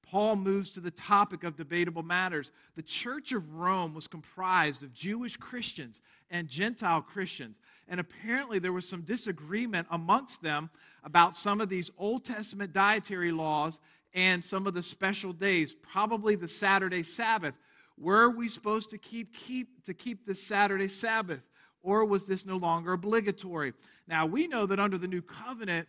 Paul 0.03 0.35
moves 0.35 0.71
to 0.71 0.79
the 0.79 0.91
topic 0.91 1.43
of 1.43 1.55
debatable 1.55 2.03
matters. 2.03 2.51
The 2.75 2.81
church 2.81 3.31
of 3.31 3.53
Rome 3.53 3.93
was 3.93 4.07
comprised 4.07 4.83
of 4.83 4.93
Jewish 4.93 5.37
Christians 5.37 6.01
and 6.29 6.47
Gentile 6.47 7.01
Christians. 7.01 7.59
And 7.87 7.99
apparently, 7.99 8.59
there 8.59 8.73
was 8.73 8.87
some 8.87 9.01
disagreement 9.01 9.87
amongst 9.91 10.41
them 10.41 10.69
about 11.03 11.35
some 11.35 11.61
of 11.61 11.69
these 11.69 11.91
Old 11.97 12.25
Testament 12.25 12.73
dietary 12.73 13.31
laws 13.31 13.79
and 14.13 14.43
some 14.43 14.67
of 14.67 14.73
the 14.73 14.83
special 14.83 15.33
days, 15.33 15.73
probably 15.73 16.35
the 16.35 16.47
Saturday 16.47 17.03
Sabbath. 17.03 17.55
Were 17.97 18.29
we 18.29 18.49
supposed 18.49 18.89
to 18.89 18.97
keep, 18.97 19.33
keep, 19.33 19.85
to 19.85 19.93
keep 19.93 20.25
the 20.25 20.35
Saturday 20.35 20.87
Sabbath? 20.87 21.41
Or 21.83 22.05
was 22.05 22.25
this 22.25 22.45
no 22.45 22.57
longer 22.57 22.93
obligatory? 22.93 23.73
Now, 24.07 24.25
we 24.25 24.47
know 24.47 24.65
that 24.65 24.79
under 24.79 24.97
the 24.97 25.07
new 25.07 25.21
covenant, 25.21 25.87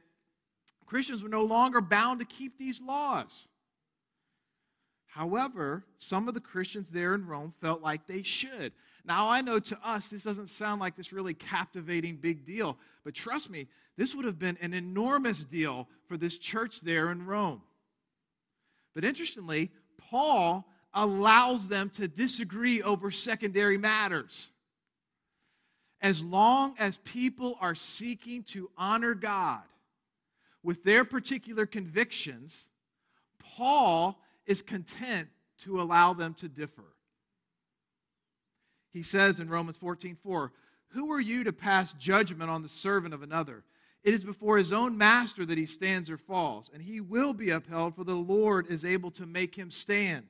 Christians 0.87 1.23
were 1.23 1.29
no 1.29 1.43
longer 1.43 1.81
bound 1.81 2.21
to 2.21 2.27
keep 2.27 2.59
these 2.59 2.81
laws. 2.81 3.47
However, 5.13 5.85
some 5.99 6.27
of 6.27 6.33
the 6.33 6.41
Christians 6.41 6.89
there 6.91 7.15
in 7.15 7.27
Rome 7.27 7.53
felt 7.61 7.83
like 7.83 8.07
they 8.07 8.23
should. 8.23 8.73
Now, 9.05 9.29
I 9.29 9.43
know 9.43 9.59
to 9.59 9.79
us 9.87 10.09
this 10.09 10.23
doesn't 10.23 10.49
sound 10.49 10.81
like 10.81 10.97
this 10.97 11.13
really 11.13 11.35
captivating 11.35 12.17
big 12.17 12.47
deal, 12.47 12.79
but 13.05 13.13
trust 13.13 13.51
me, 13.51 13.69
this 13.99 14.15
would 14.15 14.25
have 14.25 14.39
been 14.39 14.57
an 14.63 14.73
enormous 14.73 15.45
deal 15.45 15.87
for 16.09 16.17
this 16.17 16.39
church 16.39 16.81
there 16.81 17.13
in 17.13 17.27
Rome. 17.27 17.61
But 18.95 19.05
interestingly, 19.05 19.71
Paul 19.99 20.67
allows 20.95 21.69
them 21.69 21.91
to 21.91 22.09
disagree 22.09 22.81
over 22.81 23.11
secondary 23.11 23.77
matters. 23.77 24.49
As 26.01 26.23
long 26.23 26.75
as 26.79 26.97
people 27.05 27.59
are 27.61 27.75
seeking 27.75 28.45
to 28.45 28.71
honor 28.79 29.13
God 29.13 29.61
with 30.63 30.83
their 30.85 31.05
particular 31.05 31.67
convictions, 31.67 32.57
Paul 33.39 34.19
is 34.47 34.63
content 34.63 35.29
to 35.65 35.81
allow 35.81 36.13
them 36.13 36.35
to 36.35 36.49
differ. 36.49 36.85
He 38.93 39.03
says 39.03 39.41
in 39.41 39.49
Romans 39.49 39.77
14 39.77 40.17
4, 40.23 40.53
Who 40.89 41.13
are 41.13 41.21
you 41.21 41.45
to 41.45 41.53
pass 41.53 41.93
judgment 41.95 42.51
on 42.51 42.63
the 42.63 42.69
servant 42.69 43.15
of 43.15 43.23
another? 43.23 43.65
It 44.05 44.15
is 44.15 44.25
before 44.25 44.59
his 44.59 44.73
own 44.73 44.99
master 44.99 45.47
that 45.47 45.59
he 45.59 45.67
stands 45.67 46.11
or 46.11 46.19
falls, 46.19 46.71
and 46.75 46.83
he 46.83 47.01
will 47.01 47.33
be 47.33 47.51
upheld, 47.51 47.95
for 47.95 48.05
the 48.05 48.15
Lord 48.15 48.67
is 48.69 48.85
able 48.85 49.13
to 49.13 49.27
make 49.27 49.55
him 49.55 49.71
stand. 49.71 50.27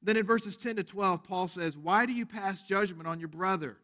Then 0.00 0.16
in 0.16 0.24
verses 0.24 0.56
10 0.56 0.76
to 0.76 0.84
12, 0.84 1.24
Paul 1.24 1.48
says, 1.48 1.76
Why 1.76 2.06
do 2.06 2.12
you 2.12 2.24
pass 2.24 2.62
judgment 2.62 3.08
on 3.08 3.18
your 3.18 3.28
brother? 3.28 3.78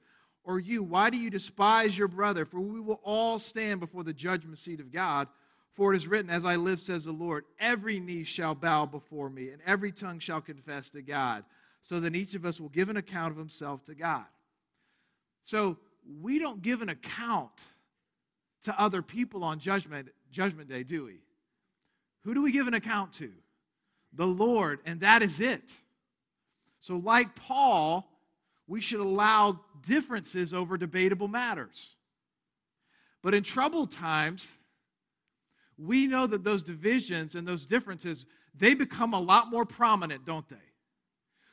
Or 0.45 0.61
you, 0.61 0.83
why 0.83 1.11
do 1.11 1.17
you 1.17 1.31
despise 1.31 1.97
your 1.97 2.07
brother? 2.07 2.45
For 2.45 2.61
we 2.61 2.81
will 2.81 3.01
all 3.03 3.39
stand 3.39 3.81
before 3.81 4.05
the 4.05 4.13
judgment 4.13 4.59
seat 4.59 4.79
of 4.79 4.93
God. 4.93 5.27
For 5.75 5.93
it 5.93 5.97
is 5.97 6.07
written, 6.07 6.31
As 6.31 6.45
I 6.45 6.57
live, 6.57 6.81
says 6.81 7.05
the 7.05 7.13
Lord, 7.13 7.45
every 7.59 7.99
knee 8.01 8.25
shall 8.25 8.55
bow 8.55 8.87
before 8.87 9.29
me, 9.29 9.51
and 9.51 9.61
every 9.67 9.93
tongue 9.93 10.21
shall 10.21 10.41
confess 10.41 10.91
to 10.91 11.03
God. 11.03 11.45
So 11.83 12.01
then 12.01 12.15
each 12.15 12.35
of 12.35 12.47
us 12.47 12.61
will 12.61 12.69
give 12.71 12.89
an 12.89 12.97
account 12.97 13.33
of 13.33 13.39
himself 13.39 13.85
to 13.85 13.95
God. 13.95 14.25
So 15.45 15.77
we 16.21 16.39
don't 16.39 16.63
give 16.63 16.81
an 16.81 16.89
account 16.89 17.53
to 18.65 18.81
other 18.81 19.03
people 19.03 19.45
on 19.45 19.59
judgment, 19.59 20.09
judgment 20.31 20.69
day, 20.69 20.83
do 20.83 21.05
we? 21.05 21.21
Who 22.23 22.35
do 22.35 22.43
we 22.43 22.53
give 22.53 22.67
an 22.67 22.75
account 22.75 23.13
to? 23.15 23.31
The 24.15 24.27
Lord, 24.27 24.81
and 24.87 25.01
that 25.01 25.23
is 25.23 25.41
it. 25.41 25.73
So, 26.81 26.97
like 26.97 27.35
Paul, 27.35 28.07
we 28.67 28.81
should 28.81 29.01
allow 29.01 29.61
differences 29.87 30.55
over 30.55 30.79
debatable 30.79 31.29
matters. 31.29 31.97
But 33.23 33.35
in 33.35 33.43
troubled 33.43 33.91
times, 33.91 34.47
we 35.79 36.07
know 36.07 36.27
that 36.27 36.45
those 36.45 36.63
divisions 36.63 37.35
and 37.35 37.47
those 37.47 37.65
differences, 37.65 38.27
they 38.55 38.75
become 38.75 39.15
a 39.15 39.21
lot 39.21 39.51
more 39.51 39.65
prominent, 39.65 40.25
don't 40.25 40.49
they? 40.49 40.57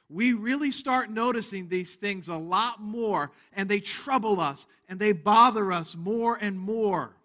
We 0.10 0.34
really 0.34 0.72
start 0.72 1.10
noticing 1.10 1.70
these 1.70 1.96
things 1.96 2.28
a 2.28 2.36
lot 2.36 2.82
more, 2.82 3.32
and 3.54 3.70
they 3.70 3.80
trouble 3.80 4.42
us 4.42 4.66
and 4.90 5.00
they 5.00 5.14
bother 5.14 5.72
us 5.72 5.96
more 5.96 6.38
and 6.42 6.60
more. 6.60 7.16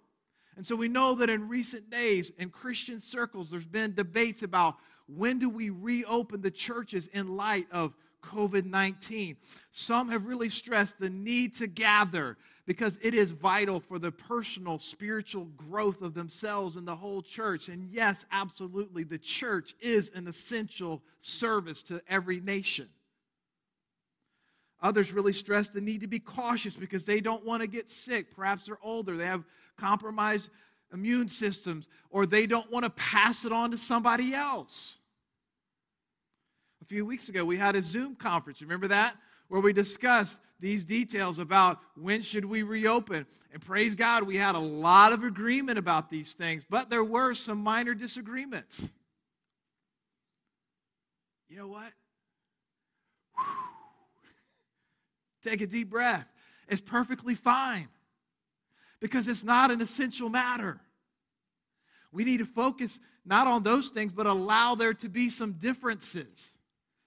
And 0.56 0.66
so 0.66 0.76
we 0.76 0.88
know 0.88 1.14
that 1.16 1.28
in 1.28 1.48
recent 1.48 1.90
days, 1.90 2.30
in 2.38 2.48
Christian 2.48 3.00
circles, 3.00 3.50
there's 3.50 3.66
been 3.66 3.94
debates 3.94 4.42
about 4.42 4.76
when 5.08 5.38
do 5.38 5.48
we 5.48 5.70
reopen 5.70 6.40
the 6.40 6.50
churches 6.50 7.08
in 7.12 7.36
light 7.36 7.66
of 7.72 7.94
COVID 8.22 8.64
19. 8.64 9.36
Some 9.72 10.08
have 10.08 10.26
really 10.26 10.48
stressed 10.48 10.98
the 10.98 11.10
need 11.10 11.54
to 11.56 11.66
gather 11.66 12.36
because 12.66 12.98
it 13.00 13.14
is 13.14 13.30
vital 13.30 13.78
for 13.78 13.98
the 13.98 14.10
personal 14.10 14.78
spiritual 14.78 15.44
growth 15.56 16.02
of 16.02 16.14
themselves 16.14 16.76
and 16.76 16.86
the 16.86 16.96
whole 16.96 17.22
church. 17.22 17.68
And 17.68 17.88
yes, 17.90 18.24
absolutely, 18.32 19.04
the 19.04 19.18
church 19.18 19.76
is 19.80 20.10
an 20.14 20.26
essential 20.26 21.02
service 21.20 21.82
to 21.84 22.02
every 22.08 22.40
nation. 22.40 22.88
Others 24.82 25.12
really 25.12 25.32
stress 25.32 25.68
the 25.68 25.80
need 25.80 26.00
to 26.00 26.06
be 26.06 26.18
cautious 26.18 26.74
because 26.74 27.04
they 27.04 27.20
don't 27.20 27.44
want 27.44 27.62
to 27.62 27.66
get 27.68 27.90
sick. 27.90 28.34
Perhaps 28.34 28.66
they're 28.66 28.78
older, 28.82 29.16
they 29.16 29.24
have 29.24 29.44
compromised 29.78 30.50
immune 30.92 31.28
systems, 31.28 31.88
or 32.10 32.26
they 32.26 32.46
don't 32.46 32.70
want 32.70 32.84
to 32.84 32.90
pass 32.90 33.44
it 33.44 33.52
on 33.52 33.70
to 33.70 33.78
somebody 33.78 34.34
else. 34.34 34.96
A 36.82 36.84
few 36.84 37.04
weeks 37.04 37.28
ago, 37.28 37.44
we 37.44 37.56
had 37.56 37.74
a 37.74 37.82
Zoom 37.82 38.14
conference. 38.14 38.60
Remember 38.60 38.88
that? 38.88 39.16
Where 39.48 39.60
we 39.60 39.72
discussed 39.72 40.40
these 40.58 40.84
details 40.84 41.38
about 41.38 41.78
when 41.96 42.22
should 42.22 42.44
we 42.44 42.62
reopen. 42.62 43.26
And 43.52 43.62
praise 43.62 43.94
God, 43.94 44.22
we 44.22 44.36
had 44.36 44.54
a 44.54 44.60
lot 44.60 45.12
of 45.12 45.22
agreement 45.22 45.78
about 45.78 46.10
these 46.10 46.32
things, 46.32 46.64
but 46.68 46.90
there 46.90 47.04
were 47.04 47.34
some 47.34 47.58
minor 47.58 47.94
disagreements. 47.94 48.88
You 51.48 51.58
know 51.58 51.68
what? 51.68 51.92
Take 55.44 55.60
a 55.60 55.66
deep 55.66 55.90
breath. 55.90 56.26
It's 56.68 56.80
perfectly 56.80 57.34
fine 57.34 57.88
because 59.00 59.28
it's 59.28 59.44
not 59.44 59.70
an 59.70 59.80
essential 59.80 60.28
matter. 60.28 60.80
We 62.10 62.24
need 62.24 62.38
to 62.38 62.46
focus 62.46 62.98
not 63.24 63.46
on 63.46 63.62
those 63.62 63.90
things, 63.90 64.12
but 64.12 64.26
allow 64.26 64.74
there 64.74 64.94
to 64.94 65.08
be 65.08 65.28
some 65.28 65.52
differences. 65.52 66.52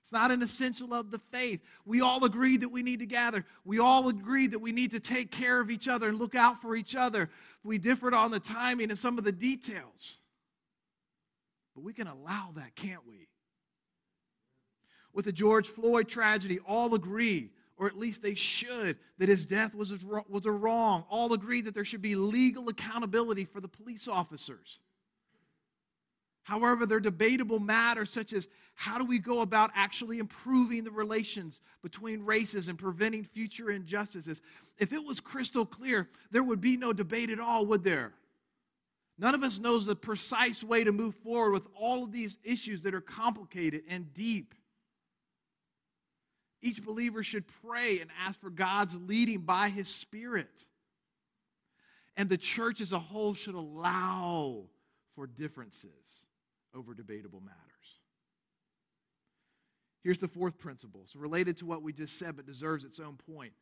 It's 0.10 0.14
not 0.14 0.32
an 0.32 0.42
essential 0.42 0.92
of 0.96 1.12
the 1.12 1.20
faith. 1.32 1.62
We 1.86 2.02
all 2.02 2.26
agree 2.26 2.58
that 2.58 2.70
we 2.70 2.82
need 2.82 2.98
to 2.98 3.06
gather. 3.06 3.46
We 3.64 3.78
all 3.78 4.10
agree 4.10 4.48
that 4.48 4.58
we 4.58 4.72
need 4.72 4.90
to 4.94 5.00
take 5.00 5.30
care 5.30 5.60
of 5.60 5.70
each 5.70 5.88
other 5.88 6.10
and 6.10 6.18
look 6.18 6.34
out 6.34 6.64
for 6.64 6.76
each 6.76 6.96
other. 6.96 7.30
We 7.64 7.78
differed 7.78 8.16
on 8.16 8.32
the 8.32 8.40
timing 8.40 8.90
and 8.90 8.98
some 8.98 9.20
of 9.20 9.24
the 9.24 9.32
details. 9.32 10.18
But 11.76 11.84
we 11.84 11.94
can 11.94 12.08
allow 12.08 12.54
that, 12.56 12.76
can't 12.76 13.06
we? 13.08 13.28
With 15.14 15.26
the 15.26 15.32
George 15.32 15.68
Floyd 15.68 16.10
tragedy, 16.10 16.58
all 16.68 16.96
agree, 16.96 17.52
or 17.78 17.86
at 17.86 17.96
least 17.96 18.24
they 18.24 18.34
should, 18.34 18.98
that 19.20 19.30
his 19.30 19.46
death 19.46 19.76
was 19.76 19.92
a, 19.92 20.00
was 20.28 20.48
a 20.48 20.52
wrong. 20.52 21.04
All 21.12 21.34
agree 21.34 21.62
that 21.62 21.76
there 21.76 21.86
should 21.86 22.02
be 22.02 22.16
legal 22.16 22.68
accountability 22.70 23.46
for 23.46 23.62
the 23.62 23.68
police 23.68 24.08
officers. 24.08 24.80
However, 26.50 26.88
there 26.88 26.98
are 26.98 27.00
debatable 27.00 27.60
matters 27.60 28.10
such 28.10 28.34
as 28.34 28.48
how 28.74 28.98
do 28.98 29.06
we 29.06 29.20
go 29.20 29.42
about 29.42 29.70
actually 29.76 30.18
improving 30.18 30.84
the 30.84 30.90
relations 30.90 31.60
between 31.84 32.26
races 32.26 32.70
and 32.70 32.80
preventing 32.80 33.24
future 33.24 33.70
injustices? 33.70 34.42
If 34.80 34.92
it 34.92 35.06
was 35.06 35.20
crystal 35.20 35.64
clear, 35.64 36.10
there 36.32 36.42
would 36.42 36.60
be 36.60 36.76
no 36.76 36.92
debate 36.92 37.30
at 37.30 37.40
all, 37.40 37.68
would 37.68 37.84
there? 37.84 38.14
None 39.20 39.36
of 39.36 39.44
us 39.44 39.60
knows 39.60 39.86
the 39.86 39.96
precise 39.96 40.64
way 40.64 40.84
to 40.84 40.92
move 40.92 41.14
forward 41.18 41.52
with 41.52 41.68
all 41.80 42.04
of 42.04 42.12
these 42.12 42.40
issues 42.44 42.82
that 42.82 42.96
are 42.96 43.02
complicated 43.02 43.84
and 43.88 44.12
deep. 44.16 44.56
Each 46.64 46.84
believer 46.84 47.22
should 47.22 47.46
pray 47.64 48.00
and 48.00 48.10
ask 48.26 48.42
for 48.42 48.50
God's 48.50 48.96
leading 48.96 49.42
by 49.42 49.70
His 49.70 49.88
Spirit. 49.88 50.66
And 52.18 52.28
the 52.28 52.38
church 52.38 52.82
as 52.82 52.92
a 52.92 52.98
whole 52.98 53.36
should 53.36 53.54
allow 53.54 54.64
for 55.14 55.28
differences 55.28 56.24
over 56.76 56.94
debatable 56.94 57.42
matters. 57.42 57.58
Here's 60.04 60.20
the 60.20 60.28
fourth 60.28 60.58
principle. 60.58 61.02
It's 61.04 61.16
related 61.16 61.58
to 61.58 61.66
what 61.66 61.82
we 61.82 61.92
just 61.92 62.18
said, 62.18 62.36
but 62.36 62.46
deserves 62.46 62.84
its 62.84 63.00
own 63.00 63.18
point. 63.32 63.54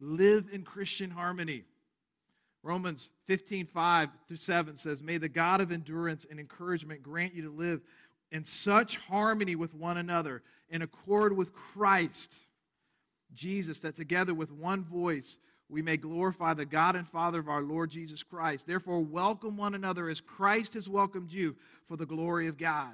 Live 0.00 0.48
in 0.52 0.62
Christian 0.62 1.10
harmony. 1.10 1.64
Romans 2.62 3.10
15, 3.26 3.66
5 3.66 4.08
through 4.26 4.36
7 4.38 4.76
says, 4.76 5.02
May 5.02 5.18
the 5.18 5.28
God 5.28 5.60
of 5.60 5.70
endurance 5.70 6.24
and 6.30 6.40
encouragement 6.40 7.02
grant 7.02 7.34
you 7.34 7.42
to 7.42 7.50
live 7.50 7.82
in 8.32 8.44
such 8.44 8.96
harmony 8.96 9.54
with 9.54 9.74
one 9.74 9.98
another, 9.98 10.42
in 10.70 10.82
accord 10.82 11.36
with 11.36 11.52
Christ, 11.52 12.34
Jesus, 13.34 13.80
that 13.80 13.96
together 13.96 14.32
with 14.32 14.50
one 14.50 14.82
voice 14.82 15.36
we 15.74 15.82
may 15.82 15.96
glorify 15.96 16.54
the 16.54 16.64
God 16.64 16.94
and 16.94 17.08
Father 17.08 17.40
of 17.40 17.48
our 17.48 17.60
Lord 17.60 17.90
Jesus 17.90 18.22
Christ. 18.22 18.64
Therefore, 18.64 19.00
welcome 19.00 19.56
one 19.56 19.74
another 19.74 20.08
as 20.08 20.20
Christ 20.20 20.74
has 20.74 20.88
welcomed 20.88 21.32
you 21.32 21.56
for 21.88 21.96
the 21.96 22.06
glory 22.06 22.46
of 22.46 22.56
God. 22.56 22.92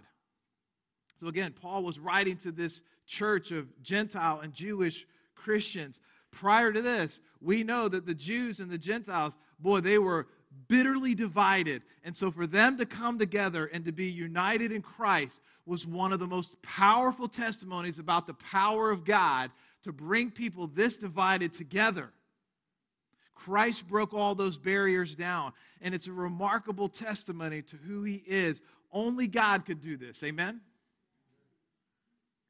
So, 1.20 1.26
again, 1.26 1.52
Paul 1.60 1.82
was 1.82 1.98
writing 1.98 2.38
to 2.38 2.50
this 2.50 2.80
church 3.06 3.50
of 3.50 3.66
Gentile 3.82 4.40
and 4.40 4.54
Jewish 4.54 5.06
Christians. 5.34 6.00
Prior 6.30 6.72
to 6.72 6.80
this, 6.80 7.20
we 7.42 7.62
know 7.62 7.86
that 7.86 8.06
the 8.06 8.14
Jews 8.14 8.60
and 8.60 8.70
the 8.70 8.78
Gentiles, 8.78 9.34
boy, 9.58 9.82
they 9.82 9.98
were 9.98 10.26
bitterly 10.66 11.14
divided. 11.14 11.82
And 12.02 12.16
so 12.16 12.30
for 12.30 12.46
them 12.46 12.78
to 12.78 12.86
come 12.86 13.18
together 13.18 13.66
and 13.66 13.84
to 13.84 13.92
be 13.92 14.06
united 14.06 14.72
in 14.72 14.80
Christ 14.80 15.42
was 15.66 15.86
one 15.86 16.14
of 16.14 16.18
the 16.18 16.26
most 16.26 16.60
powerful 16.62 17.28
testimonies 17.28 17.98
about 17.98 18.26
the 18.26 18.32
power 18.32 18.90
of 18.90 19.04
God 19.04 19.50
to 19.82 19.92
bring 19.92 20.30
people 20.30 20.66
this 20.66 20.96
divided 20.96 21.52
together. 21.52 22.10
Christ 23.44 23.88
broke 23.88 24.12
all 24.12 24.34
those 24.34 24.58
barriers 24.58 25.14
down. 25.14 25.52
And 25.80 25.94
it's 25.94 26.06
a 26.06 26.12
remarkable 26.12 26.88
testimony 26.88 27.62
to 27.62 27.76
who 27.76 28.02
he 28.04 28.22
is. 28.26 28.60
Only 28.92 29.26
God 29.26 29.64
could 29.64 29.80
do 29.80 29.96
this. 29.96 30.22
Amen? 30.22 30.60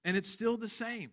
And 0.05 0.17
it's 0.17 0.29
still 0.29 0.57
the 0.57 0.69
same. 0.69 1.11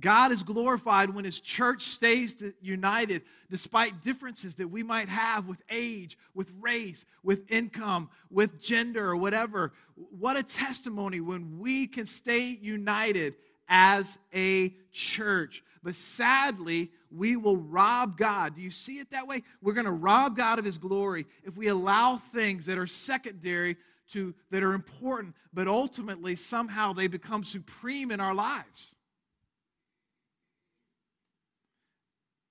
God 0.00 0.32
is 0.32 0.42
glorified 0.42 1.10
when 1.10 1.24
his 1.24 1.40
church 1.40 1.82
stays 1.82 2.36
united 2.60 3.22
despite 3.50 4.04
differences 4.04 4.54
that 4.56 4.68
we 4.68 4.82
might 4.82 5.08
have 5.08 5.46
with 5.46 5.58
age, 5.70 6.16
with 6.34 6.48
race, 6.60 7.04
with 7.22 7.50
income, 7.50 8.08
with 8.30 8.60
gender, 8.60 9.08
or 9.08 9.16
whatever. 9.16 9.72
What 9.96 10.36
a 10.36 10.42
testimony 10.42 11.20
when 11.20 11.58
we 11.58 11.86
can 11.86 12.06
stay 12.06 12.58
united 12.60 13.34
as 13.68 14.18
a 14.34 14.74
church. 14.92 15.62
But 15.82 15.94
sadly, 15.94 16.90
we 17.10 17.36
will 17.36 17.56
rob 17.56 18.18
God. 18.18 18.56
Do 18.56 18.62
you 18.62 18.70
see 18.70 18.98
it 18.98 19.10
that 19.10 19.26
way? 19.26 19.42
We're 19.62 19.74
going 19.74 19.86
to 19.86 19.92
rob 19.92 20.36
God 20.36 20.58
of 20.58 20.64
his 20.64 20.78
glory 20.78 21.26
if 21.44 21.56
we 21.56 21.68
allow 21.68 22.20
things 22.34 22.66
that 22.66 22.78
are 22.78 22.86
secondary 22.86 23.76
to 24.12 24.34
that 24.50 24.62
are 24.62 24.72
important, 24.72 25.34
but 25.52 25.68
ultimately 25.68 26.34
somehow 26.34 26.92
they 26.92 27.06
become 27.06 27.44
supreme 27.44 28.10
in 28.10 28.20
our 28.20 28.34
lives. 28.34 28.92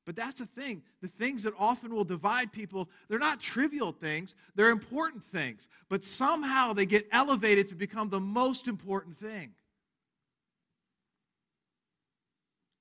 But 0.05 0.15
that's 0.15 0.39
the 0.39 0.45
thing. 0.45 0.83
The 1.01 1.09
things 1.09 1.43
that 1.43 1.53
often 1.59 1.93
will 1.93 2.05
divide 2.05 2.53
people, 2.53 2.87
they're 3.09 3.19
not 3.19 3.41
trivial 3.41 3.91
things, 3.91 4.35
they're 4.55 4.69
important 4.69 5.23
things. 5.33 5.67
But 5.89 6.03
somehow 6.03 6.71
they 6.71 6.85
get 6.85 7.07
elevated 7.11 7.67
to 7.69 7.75
become 7.75 8.09
the 8.09 8.19
most 8.19 8.69
important 8.69 9.19
thing. 9.19 9.51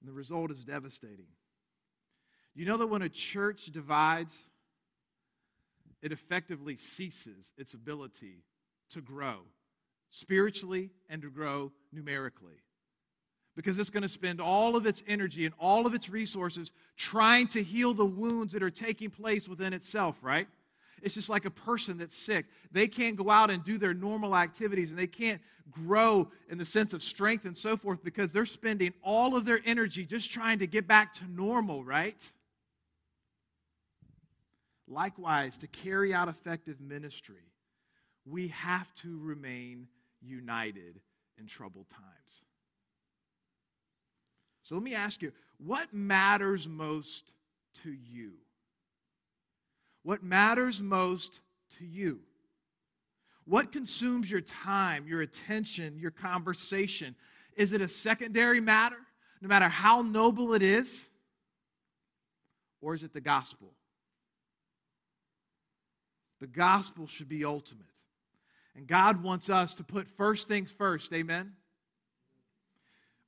And 0.06 0.14
the 0.14 0.16
result 0.16 0.52
is 0.52 0.62
devastating. 0.62 1.26
You 2.54 2.64
know 2.64 2.76
that 2.76 2.86
when 2.86 3.02
a 3.02 3.08
church 3.08 3.72
divides, 3.72 4.32
it 6.00 6.12
effectively 6.12 6.76
ceases 6.76 7.50
its 7.58 7.74
ability 7.74 8.44
to 8.92 9.00
grow 9.00 9.38
spiritually 10.10 10.90
and 11.10 11.22
to 11.22 11.28
grow 11.28 11.72
numerically 11.92 12.62
because 13.56 13.80
it's 13.80 13.90
going 13.90 14.04
to 14.04 14.08
spend 14.08 14.40
all 14.40 14.76
of 14.76 14.86
its 14.86 15.02
energy 15.08 15.44
and 15.44 15.54
all 15.58 15.86
of 15.86 15.94
its 15.94 16.08
resources 16.08 16.70
trying 16.96 17.48
to 17.48 17.60
heal 17.60 17.92
the 17.92 18.06
wounds 18.06 18.52
that 18.52 18.62
are 18.62 18.70
taking 18.70 19.10
place 19.10 19.48
within 19.48 19.72
itself, 19.72 20.14
right? 20.22 20.46
It's 21.02 21.14
just 21.14 21.28
like 21.28 21.44
a 21.44 21.50
person 21.50 21.98
that's 21.98 22.16
sick. 22.16 22.46
They 22.72 22.86
can't 22.88 23.16
go 23.16 23.30
out 23.30 23.50
and 23.50 23.62
do 23.62 23.78
their 23.78 23.94
normal 23.94 24.36
activities 24.36 24.90
and 24.90 24.98
they 24.98 25.06
can't 25.06 25.40
grow 25.70 26.28
in 26.48 26.58
the 26.58 26.64
sense 26.64 26.92
of 26.92 27.02
strength 27.02 27.44
and 27.44 27.56
so 27.56 27.76
forth 27.76 28.02
because 28.02 28.32
they're 28.32 28.46
spending 28.46 28.92
all 29.02 29.36
of 29.36 29.44
their 29.44 29.60
energy 29.64 30.04
just 30.04 30.30
trying 30.30 30.58
to 30.60 30.66
get 30.66 30.86
back 30.86 31.12
to 31.14 31.24
normal, 31.30 31.84
right? 31.84 32.24
Likewise, 34.88 35.56
to 35.58 35.66
carry 35.66 36.14
out 36.14 36.28
effective 36.28 36.80
ministry, 36.80 37.52
we 38.24 38.48
have 38.48 38.92
to 39.02 39.18
remain 39.18 39.88
united 40.22 41.00
in 41.38 41.46
troubled 41.46 41.88
times. 41.90 42.40
So 44.62 44.74
let 44.74 44.82
me 44.84 44.94
ask 44.94 45.22
you 45.22 45.32
what 45.58 45.92
matters 45.92 46.66
most 46.68 47.32
to 47.82 47.90
you? 47.90 48.32
What 50.06 50.22
matters 50.22 50.80
most 50.80 51.40
to 51.78 51.84
you? 51.84 52.20
What 53.44 53.72
consumes 53.72 54.30
your 54.30 54.40
time, 54.40 55.08
your 55.08 55.22
attention, 55.22 55.98
your 55.98 56.12
conversation? 56.12 57.16
Is 57.56 57.72
it 57.72 57.80
a 57.80 57.88
secondary 57.88 58.60
matter, 58.60 58.98
no 59.40 59.48
matter 59.48 59.68
how 59.68 60.02
noble 60.02 60.54
it 60.54 60.62
is? 60.62 61.08
Or 62.80 62.94
is 62.94 63.02
it 63.02 63.12
the 63.14 63.20
gospel? 63.20 63.72
The 66.40 66.46
gospel 66.46 67.08
should 67.08 67.28
be 67.28 67.44
ultimate. 67.44 67.84
And 68.76 68.86
God 68.86 69.24
wants 69.24 69.50
us 69.50 69.74
to 69.74 69.82
put 69.82 70.06
first 70.16 70.46
things 70.46 70.70
first. 70.70 71.12
Amen? 71.12 71.52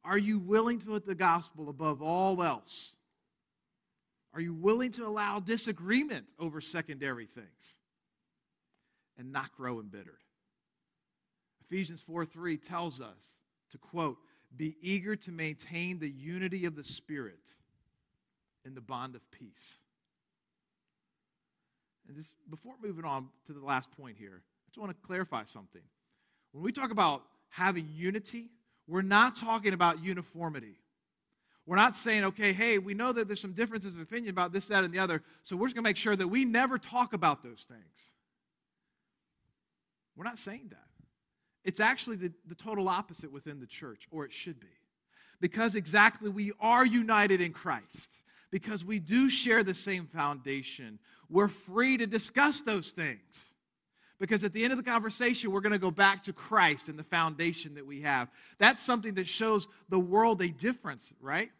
Are 0.04 0.16
you 0.16 0.38
willing 0.38 0.78
to 0.78 0.86
put 0.86 1.06
the 1.06 1.16
gospel 1.16 1.70
above 1.70 2.02
all 2.02 2.40
else? 2.40 2.92
Are 4.34 4.40
you 4.40 4.54
willing 4.54 4.92
to 4.92 5.06
allow 5.06 5.40
disagreement 5.40 6.26
over 6.38 6.60
secondary 6.60 7.26
things 7.26 7.76
and 9.16 9.32
not 9.32 9.52
grow 9.56 9.80
embittered? 9.80 10.20
Ephesians 11.62 12.02
4 12.02 12.24
3 12.24 12.56
tells 12.56 13.00
us 13.00 13.36
to 13.70 13.78
quote, 13.78 14.18
be 14.56 14.76
eager 14.80 15.14
to 15.14 15.32
maintain 15.32 15.98
the 15.98 16.08
unity 16.08 16.64
of 16.64 16.74
the 16.74 16.84
Spirit 16.84 17.40
in 18.64 18.74
the 18.74 18.80
bond 18.80 19.14
of 19.14 19.30
peace. 19.30 19.78
And 22.06 22.16
just 22.16 22.32
before 22.48 22.74
moving 22.82 23.04
on 23.04 23.28
to 23.46 23.52
the 23.52 23.64
last 23.64 23.90
point 23.92 24.16
here, 24.18 24.42
I 24.42 24.68
just 24.70 24.78
want 24.78 24.90
to 24.90 25.06
clarify 25.06 25.44
something. 25.44 25.82
When 26.52 26.64
we 26.64 26.72
talk 26.72 26.90
about 26.90 27.22
having 27.50 27.88
unity, 27.94 28.50
we're 28.86 29.02
not 29.02 29.36
talking 29.36 29.74
about 29.74 30.02
uniformity. 30.02 30.76
We're 31.68 31.76
not 31.76 31.94
saying, 31.94 32.24
okay, 32.24 32.54
hey, 32.54 32.78
we 32.78 32.94
know 32.94 33.12
that 33.12 33.28
there's 33.28 33.42
some 33.42 33.52
differences 33.52 33.94
of 33.94 34.00
opinion 34.00 34.31
about 34.31 34.54
this, 34.54 34.68
that, 34.68 34.85
and 34.85 34.94
the 34.94 35.00
other, 35.00 35.22
so 35.44 35.54
we're 35.54 35.66
just 35.66 35.74
going 35.74 35.85
to 35.85 35.88
make 35.90 35.98
sure 35.98 36.16
that 36.16 36.26
we 36.26 36.46
never 36.46 36.78
talk 36.78 37.12
about 37.12 37.42
those 37.42 37.66
things. 37.68 37.83
We're 40.16 40.24
not 40.24 40.38
saying 40.38 40.68
that. 40.70 40.87
It's 41.64 41.78
actually 41.78 42.16
the, 42.16 42.33
the 42.46 42.54
total 42.54 42.88
opposite 42.88 43.31
within 43.31 43.61
the 43.61 43.66
church, 43.66 44.09
or 44.11 44.24
it 44.24 44.33
should 44.33 44.59
be. 44.59 44.66
Because 45.42 45.74
exactly 45.74 46.31
we 46.31 46.52
are 46.59 46.87
united 46.87 47.42
in 47.42 47.52
Christ, 47.52 48.14
because 48.50 48.83
we 48.83 48.98
do 48.98 49.28
share 49.28 49.62
the 49.62 49.74
same 49.74 50.07
foundation, 50.07 50.98
we're 51.28 51.48
free 51.48 51.98
to 51.98 52.07
discuss 52.07 52.62
those 52.62 52.92
things. 52.92 53.20
Because 54.18 54.42
at 54.42 54.52
the 54.52 54.64
end 54.64 54.72
of 54.72 54.76
the 54.76 54.90
conversation, 54.90 55.52
we're 55.52 55.61
going 55.61 55.72
to 55.72 55.78
go 55.78 55.92
back 55.92 56.24
to 56.24 56.33
Christ 56.33 56.88
and 56.88 56.98
the 56.98 57.04
foundation 57.04 57.74
that 57.74 57.87
we 57.87 58.00
have. 58.02 58.28
That's 58.59 58.83
something 58.83 59.14
that 59.14 59.28
shows 59.28 59.68
the 59.88 59.98
world 59.98 60.42
a 60.42 60.48
difference, 60.48 61.12
right? 61.20 61.50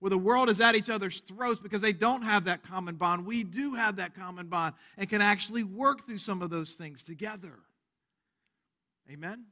Where 0.00 0.10
the 0.10 0.18
world 0.18 0.50
is 0.50 0.60
at 0.60 0.74
each 0.74 0.90
other's 0.90 1.20
throats 1.20 1.60
because 1.60 1.80
they 1.80 1.92
don't 1.92 2.22
have 2.22 2.44
that 2.44 2.64
common 2.64 2.96
bond. 2.96 3.24
We 3.24 3.44
do 3.44 3.74
have 3.74 3.96
that 3.96 4.16
common 4.16 4.48
bond 4.48 4.74
and 4.98 5.08
can 5.08 5.22
actually 5.22 5.62
work 5.62 6.04
through 6.04 6.18
some 6.18 6.42
of 6.42 6.50
those 6.50 6.72
things 6.72 7.02
together. 7.02 7.54
Amen? 9.10 9.44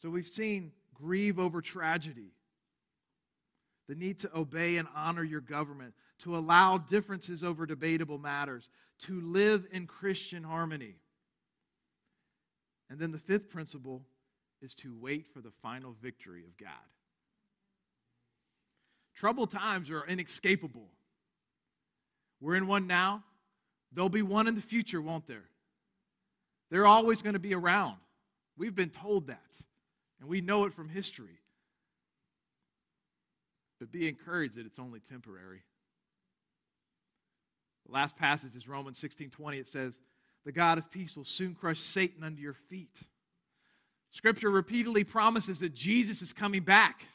So 0.00 0.08
we've 0.08 0.28
seen 0.28 0.72
grieve 0.94 1.38
over 1.38 1.60
tragedy, 1.60 2.32
the 3.90 3.96
need 3.96 4.20
to 4.20 4.30
obey 4.38 4.76
and 4.76 4.86
honor 4.94 5.24
your 5.24 5.40
government, 5.40 5.92
to 6.22 6.36
allow 6.36 6.78
differences 6.78 7.42
over 7.42 7.66
debatable 7.66 8.18
matters, 8.18 8.68
to 9.04 9.20
live 9.20 9.66
in 9.72 9.84
Christian 9.84 10.44
harmony. 10.44 10.94
And 12.88 13.00
then 13.00 13.10
the 13.10 13.18
fifth 13.18 13.50
principle 13.50 14.02
is 14.62 14.76
to 14.76 14.94
wait 15.00 15.26
for 15.34 15.40
the 15.40 15.50
final 15.60 15.96
victory 16.00 16.44
of 16.44 16.56
God. 16.56 16.70
Troubled 19.16 19.50
times 19.50 19.90
are 19.90 20.06
inescapable. 20.06 20.86
We're 22.40 22.54
in 22.54 22.68
one 22.68 22.86
now. 22.86 23.24
There'll 23.92 24.08
be 24.08 24.22
one 24.22 24.46
in 24.46 24.54
the 24.54 24.60
future, 24.60 25.02
won't 25.02 25.26
there? 25.26 25.48
They're 26.70 26.86
always 26.86 27.22
going 27.22 27.32
to 27.32 27.40
be 27.40 27.56
around. 27.56 27.96
We've 28.56 28.74
been 28.74 28.90
told 28.90 29.26
that, 29.26 29.50
and 30.20 30.28
we 30.28 30.40
know 30.42 30.64
it 30.66 30.74
from 30.74 30.88
history. 30.88 31.39
But 33.80 33.90
be 33.90 34.06
encouraged 34.06 34.56
that 34.56 34.66
it's 34.66 34.78
only 34.78 35.00
temporary. 35.00 35.62
The 37.86 37.92
last 37.92 38.14
passage 38.14 38.54
is 38.54 38.68
Romans 38.68 38.98
16 38.98 39.30
20. 39.30 39.58
It 39.58 39.66
says, 39.66 39.98
The 40.44 40.52
God 40.52 40.78
of 40.78 40.90
peace 40.90 41.16
will 41.16 41.24
soon 41.24 41.54
crush 41.54 41.80
Satan 41.80 42.22
under 42.22 42.40
your 42.40 42.54
feet. 42.68 43.00
Scripture 44.10 44.50
repeatedly 44.50 45.04
promises 45.04 45.60
that 45.60 45.74
Jesus 45.74 46.20
is 46.20 46.32
coming 46.32 46.62
back. 46.62 47.06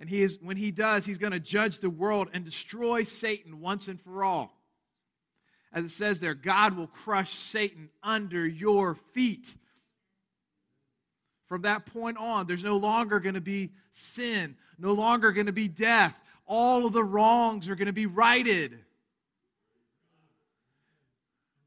And 0.00 0.08
he 0.08 0.22
is, 0.22 0.38
when 0.42 0.56
he 0.56 0.72
does, 0.72 1.06
he's 1.06 1.18
going 1.18 1.32
to 1.32 1.40
judge 1.40 1.78
the 1.78 1.90
world 1.90 2.28
and 2.32 2.44
destroy 2.44 3.04
Satan 3.04 3.60
once 3.60 3.86
and 3.86 4.00
for 4.00 4.24
all. 4.24 4.60
As 5.72 5.84
it 5.84 5.90
says 5.90 6.18
there, 6.18 6.34
God 6.34 6.76
will 6.76 6.88
crush 6.88 7.34
Satan 7.34 7.90
under 8.02 8.46
your 8.46 8.96
feet. 9.12 9.54
From 11.54 11.62
that 11.62 11.86
point 11.86 12.18
on, 12.18 12.48
there's 12.48 12.64
no 12.64 12.76
longer 12.76 13.20
going 13.20 13.36
to 13.36 13.40
be 13.40 13.70
sin, 13.92 14.56
no 14.76 14.92
longer 14.92 15.30
going 15.30 15.46
to 15.46 15.52
be 15.52 15.68
death. 15.68 16.12
All 16.48 16.84
of 16.84 16.92
the 16.92 17.04
wrongs 17.04 17.68
are 17.68 17.76
going 17.76 17.86
to 17.86 17.92
be 17.92 18.06
righted. 18.06 18.76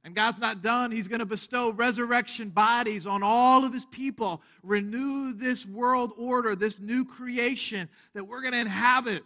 And 0.04 0.14
God's 0.14 0.40
not 0.40 0.62
done. 0.62 0.92
He's 0.92 1.08
going 1.08 1.20
to 1.20 1.26
bestow 1.26 1.72
resurrection 1.72 2.50
bodies 2.50 3.08
on 3.08 3.24
all 3.24 3.64
of 3.64 3.72
his 3.72 3.86
people, 3.86 4.42
renew 4.62 5.32
this 5.32 5.66
world 5.66 6.12
order, 6.18 6.54
this 6.54 6.82
new 6.82 7.06
creation 7.06 7.88
that 8.14 8.26
we're 8.26 8.42
going 8.42 8.52
to 8.52 8.60
inhabit. 8.60 9.24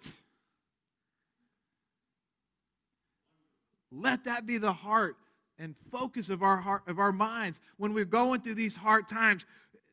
Let 3.91 4.25
that 4.25 4.45
be 4.45 4.59
the 4.59 4.73
heart 4.73 5.17
and 5.57 5.73
focus 5.91 6.29
of 6.29 6.43
our 6.43 6.57
heart 6.57 6.83
of 6.85 6.99
our 6.99 7.11
minds 7.11 7.59
when 7.77 7.95
we're 7.95 8.05
going 8.05 8.41
through 8.41 8.55
these 8.55 8.75
hard 8.75 9.07
times 9.07 9.43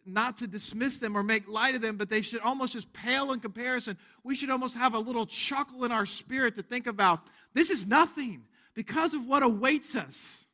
not 0.09 0.39
to 0.39 0.47
dismiss 0.47 0.99
them 0.99 1.17
or 1.17 1.23
make 1.23 1.49
light 1.49 1.75
of 1.75 1.83
them, 1.83 1.97
but 1.97 2.09
they 2.09 2.23
should 2.23 2.41
almost 2.41 2.73
just 2.73 2.93
pale 2.93 3.33
in 3.33 3.41
comparison. 3.41 3.97
We 4.25 4.35
should 4.35 4.51
almost 4.51 4.75
have 4.75 4.95
a 4.95 4.99
little 4.99 5.27
chuckle 5.27 5.85
in 5.85 5.93
our 5.93 6.07
spirit 6.07 6.57
to 6.57 6.63
think 6.63 6.87
about 6.87 7.21
this 7.55 7.71
is 7.71 7.87
nothing 7.87 8.43
because 8.75 9.15
of 9.15 9.27
what 9.27 9.43
awaits 9.43 9.97
us. 9.97 10.45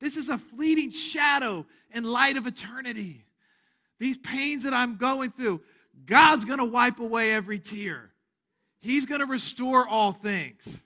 This 0.00 0.16
is 0.16 0.28
a 0.28 0.38
fleeting 0.38 0.90
shadow 0.90 1.66
in 1.92 2.04
light 2.04 2.36
of 2.36 2.46
eternity. 2.46 3.24
These 3.98 4.18
pains 4.18 4.64
that 4.64 4.74
I'm 4.74 4.96
going 4.96 5.30
through, 5.30 5.60
God's 6.06 6.44
going 6.44 6.58
to 6.58 6.64
wipe 6.64 6.98
away 6.98 7.32
every 7.32 7.58
tear. 7.58 8.10
He's 8.80 9.06
going 9.06 9.20
to 9.20 9.26
restore 9.26 9.86
all 9.86 10.12
things. 10.12 10.80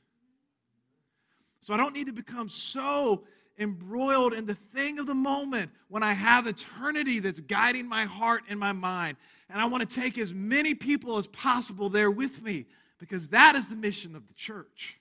So 1.62 1.72
I 1.72 1.78
don't 1.78 1.94
need 1.94 2.06
to 2.06 2.12
become 2.12 2.48
so 2.48 3.24
embroiled 3.58 4.32
in 4.32 4.46
the 4.46 4.56
thing 4.74 4.98
of 4.98 5.06
the 5.06 5.14
moment 5.14 5.70
when 5.88 6.02
I 6.02 6.12
have 6.12 6.46
eternity 6.46 7.20
that's 7.20 7.40
guiding 7.40 7.88
my 7.88 8.04
heart 8.04 8.44
and 8.48 8.60
my 8.60 8.72
mind. 8.72 9.16
And 9.48 9.60
I 9.60 9.64
want 9.66 9.88
to 9.88 10.00
take 10.00 10.18
as 10.18 10.34
many 10.34 10.74
people 10.74 11.18
as 11.18 11.26
possible 11.28 11.88
there 11.88 12.10
with 12.10 12.42
me 12.42 12.66
because 12.98 13.28
that 13.28 13.56
is 13.56 13.68
the 13.68 13.76
mission 13.76 14.16
of 14.16 14.26
the 14.26 14.34
church. 14.34 14.98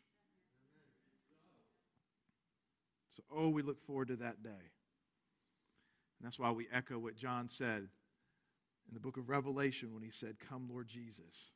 So, 3.15 3.23
oh, 3.35 3.49
we 3.49 3.61
look 3.61 3.85
forward 3.85 4.09
to 4.09 4.15
that 4.17 4.43
day. 4.43 4.49
And 4.49 6.23
that's 6.23 6.39
why 6.39 6.51
we 6.51 6.67
echo 6.71 6.97
what 6.97 7.15
John 7.15 7.49
said 7.49 7.87
in 8.87 8.93
the 8.93 8.99
book 8.99 9.17
of 9.17 9.29
Revelation 9.29 9.93
when 9.93 10.03
he 10.03 10.11
said, 10.11 10.35
Come, 10.49 10.69
Lord 10.71 10.87
Jesus. 10.87 11.51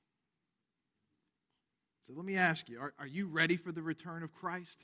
So 2.08 2.14
let 2.16 2.26
me 2.26 2.38
ask 2.38 2.68
you 2.70 2.80
are, 2.80 2.94
are 2.98 3.08
you 3.08 3.28
ready 3.28 3.56
for 3.56 3.72
the 3.72 3.84
return 3.84 4.24
of 4.24 4.34
Christ? 4.34 4.84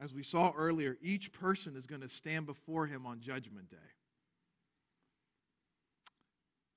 As 0.00 0.14
we 0.14 0.22
saw 0.22 0.52
earlier, 0.56 0.96
each 1.02 1.32
person 1.32 1.76
is 1.76 1.86
going 1.86 2.02
to 2.02 2.08
stand 2.08 2.46
before 2.46 2.86
him 2.86 3.04
on 3.04 3.20
Judgment 3.20 3.68
Day. 3.70 3.76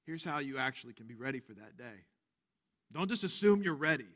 Here's 0.05 0.23
how 0.23 0.39
you 0.39 0.57
actually 0.57 0.93
can 0.93 1.05
be 1.05 1.15
ready 1.15 1.39
for 1.39 1.53
that 1.53 1.77
day. 1.77 2.05
Don't 2.91 3.09
just 3.09 3.23
assume 3.23 3.61
you're 3.61 3.75
ready. 3.75 4.07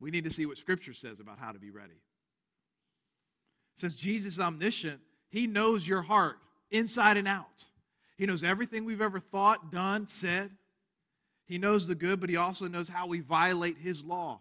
We 0.00 0.10
need 0.10 0.24
to 0.24 0.30
see 0.30 0.44
what 0.44 0.58
Scripture 0.58 0.92
says 0.92 1.20
about 1.20 1.38
how 1.38 1.52
to 1.52 1.58
be 1.58 1.70
ready. 1.70 2.00
Since 3.78 3.94
Jesus 3.94 4.34
is 4.34 4.40
omniscient, 4.40 5.00
he 5.28 5.46
knows 5.46 5.86
your 5.86 6.02
heart 6.02 6.38
inside 6.70 7.16
and 7.16 7.28
out. 7.28 7.64
He 8.16 8.26
knows 8.26 8.42
everything 8.42 8.84
we've 8.84 9.00
ever 9.00 9.20
thought, 9.20 9.70
done, 9.70 10.08
said. 10.08 10.50
He 11.46 11.58
knows 11.58 11.86
the 11.86 11.94
good, 11.94 12.20
but 12.20 12.28
he 12.28 12.36
also 12.36 12.66
knows 12.66 12.88
how 12.88 13.06
we 13.06 13.20
violate 13.20 13.78
his 13.78 14.02
law. 14.02 14.40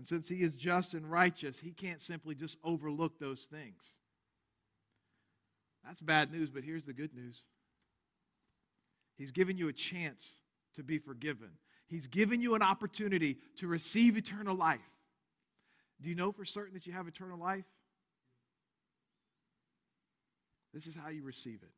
And 0.00 0.08
since 0.08 0.30
he 0.30 0.36
is 0.36 0.54
just 0.54 0.94
and 0.94 1.10
righteous, 1.10 1.58
he 1.58 1.72
can't 1.72 2.00
simply 2.00 2.34
just 2.34 2.56
overlook 2.64 3.18
those 3.20 3.46
things. 3.50 3.82
That's 5.84 6.00
bad 6.00 6.32
news, 6.32 6.48
but 6.48 6.64
here's 6.64 6.86
the 6.86 6.94
good 6.94 7.14
news 7.14 7.44
He's 9.18 9.30
given 9.30 9.58
you 9.58 9.68
a 9.68 9.74
chance 9.74 10.26
to 10.76 10.82
be 10.82 10.96
forgiven, 10.96 11.50
He's 11.86 12.06
given 12.06 12.40
you 12.40 12.54
an 12.54 12.62
opportunity 12.62 13.36
to 13.58 13.66
receive 13.66 14.16
eternal 14.16 14.56
life. 14.56 14.80
Do 16.00 16.08
you 16.08 16.14
know 16.14 16.32
for 16.32 16.46
certain 16.46 16.72
that 16.72 16.86
you 16.86 16.94
have 16.94 17.06
eternal 17.06 17.38
life? 17.38 17.66
This 20.72 20.86
is 20.86 20.94
how 20.94 21.10
you 21.10 21.24
receive 21.24 21.58
it. 21.62 21.74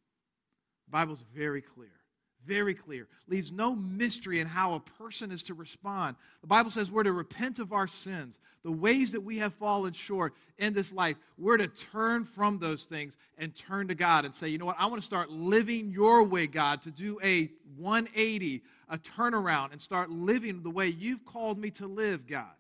The 0.87 0.93
Bible's 0.93 1.25
very 1.35 1.61
clear 1.61 2.02
very 2.47 2.75
clear, 2.75 3.09
leaves 3.29 3.53
no 3.53 3.75
mystery 3.75 4.41
in 4.41 4.47
how 4.47 4.75
a 4.75 4.81
person 4.81 5.31
is 5.31 5.43
to 5.45 5.55
respond. 5.55 6.17
The 6.41 6.47
Bible 6.47 6.71
says 6.71 6.91
we're 6.91 7.03
to 7.03 7.13
repent 7.13 7.59
of 7.59 7.73
our 7.73 7.87
sins, 7.87 8.39
the 8.63 8.73
ways 8.73 9.13
that 9.13 9.21
we 9.21 9.39
have 9.39 9.55
fallen 9.55 9.93
short 9.93 10.35
in 10.59 10.73
this 10.73 10.93
life. 10.93 11.17
We're 11.39 11.57
to 11.57 11.69
turn 11.69 12.25
from 12.25 12.59
those 12.59 12.85
things 12.85 13.17
and 13.39 13.55
turn 13.55 13.89
to 13.89 13.95
God 13.95 14.25
and 14.25 14.35
say, 14.35 14.49
you 14.49 14.59
know 14.59 14.67
what, 14.67 14.77
I 14.79 14.87
want 14.87 15.03
to 15.03 15.07
start 15.07 15.31
living 15.31 15.91
your 15.91 16.23
way, 16.23 16.47
God, 16.47 16.83
to 16.83 16.91
do 16.91 17.19
a 17.23 17.51
180, 17.77 18.63
a 18.89 18.99
turnaround, 18.99 19.73
and 19.73 19.81
start 19.81 20.11
living 20.11 20.63
the 20.63 20.71
way 20.71 20.89
you've 20.89 21.25
called 21.25 21.59
me 21.59 21.71
to 21.73 21.87
live, 21.87 22.27
God. 22.27 22.51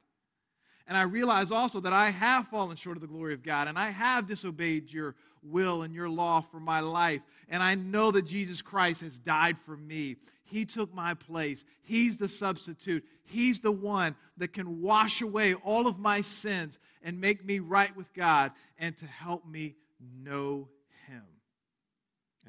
And 0.86 0.96
I 0.96 1.02
realize 1.02 1.50
also 1.50 1.80
that 1.80 1.92
I 1.92 2.10
have 2.10 2.48
fallen 2.48 2.76
short 2.76 2.96
of 2.96 3.00
the 3.00 3.06
glory 3.06 3.34
of 3.34 3.42
God 3.42 3.68
and 3.68 3.78
I 3.78 3.90
have 3.90 4.26
disobeyed 4.26 4.92
your 4.92 5.14
will 5.42 5.82
and 5.82 5.94
your 5.94 6.08
law 6.08 6.40
for 6.40 6.60
my 6.60 6.80
life. 6.80 7.20
And 7.48 7.62
I 7.62 7.74
know 7.74 8.10
that 8.10 8.26
Jesus 8.26 8.62
Christ 8.62 9.00
has 9.00 9.18
died 9.18 9.56
for 9.64 9.76
me. 9.76 10.16
He 10.44 10.64
took 10.64 10.92
my 10.94 11.14
place. 11.14 11.64
He's 11.82 12.16
the 12.16 12.28
substitute. 12.28 13.04
He's 13.24 13.60
the 13.60 13.72
one 13.72 14.14
that 14.36 14.52
can 14.52 14.82
wash 14.82 15.22
away 15.22 15.54
all 15.54 15.86
of 15.86 15.98
my 15.98 16.20
sins 16.20 16.78
and 17.02 17.20
make 17.20 17.44
me 17.44 17.58
right 17.58 17.94
with 17.96 18.12
God 18.12 18.52
and 18.78 18.96
to 18.98 19.06
help 19.06 19.46
me 19.46 19.76
know 20.22 20.68
Him, 21.08 21.22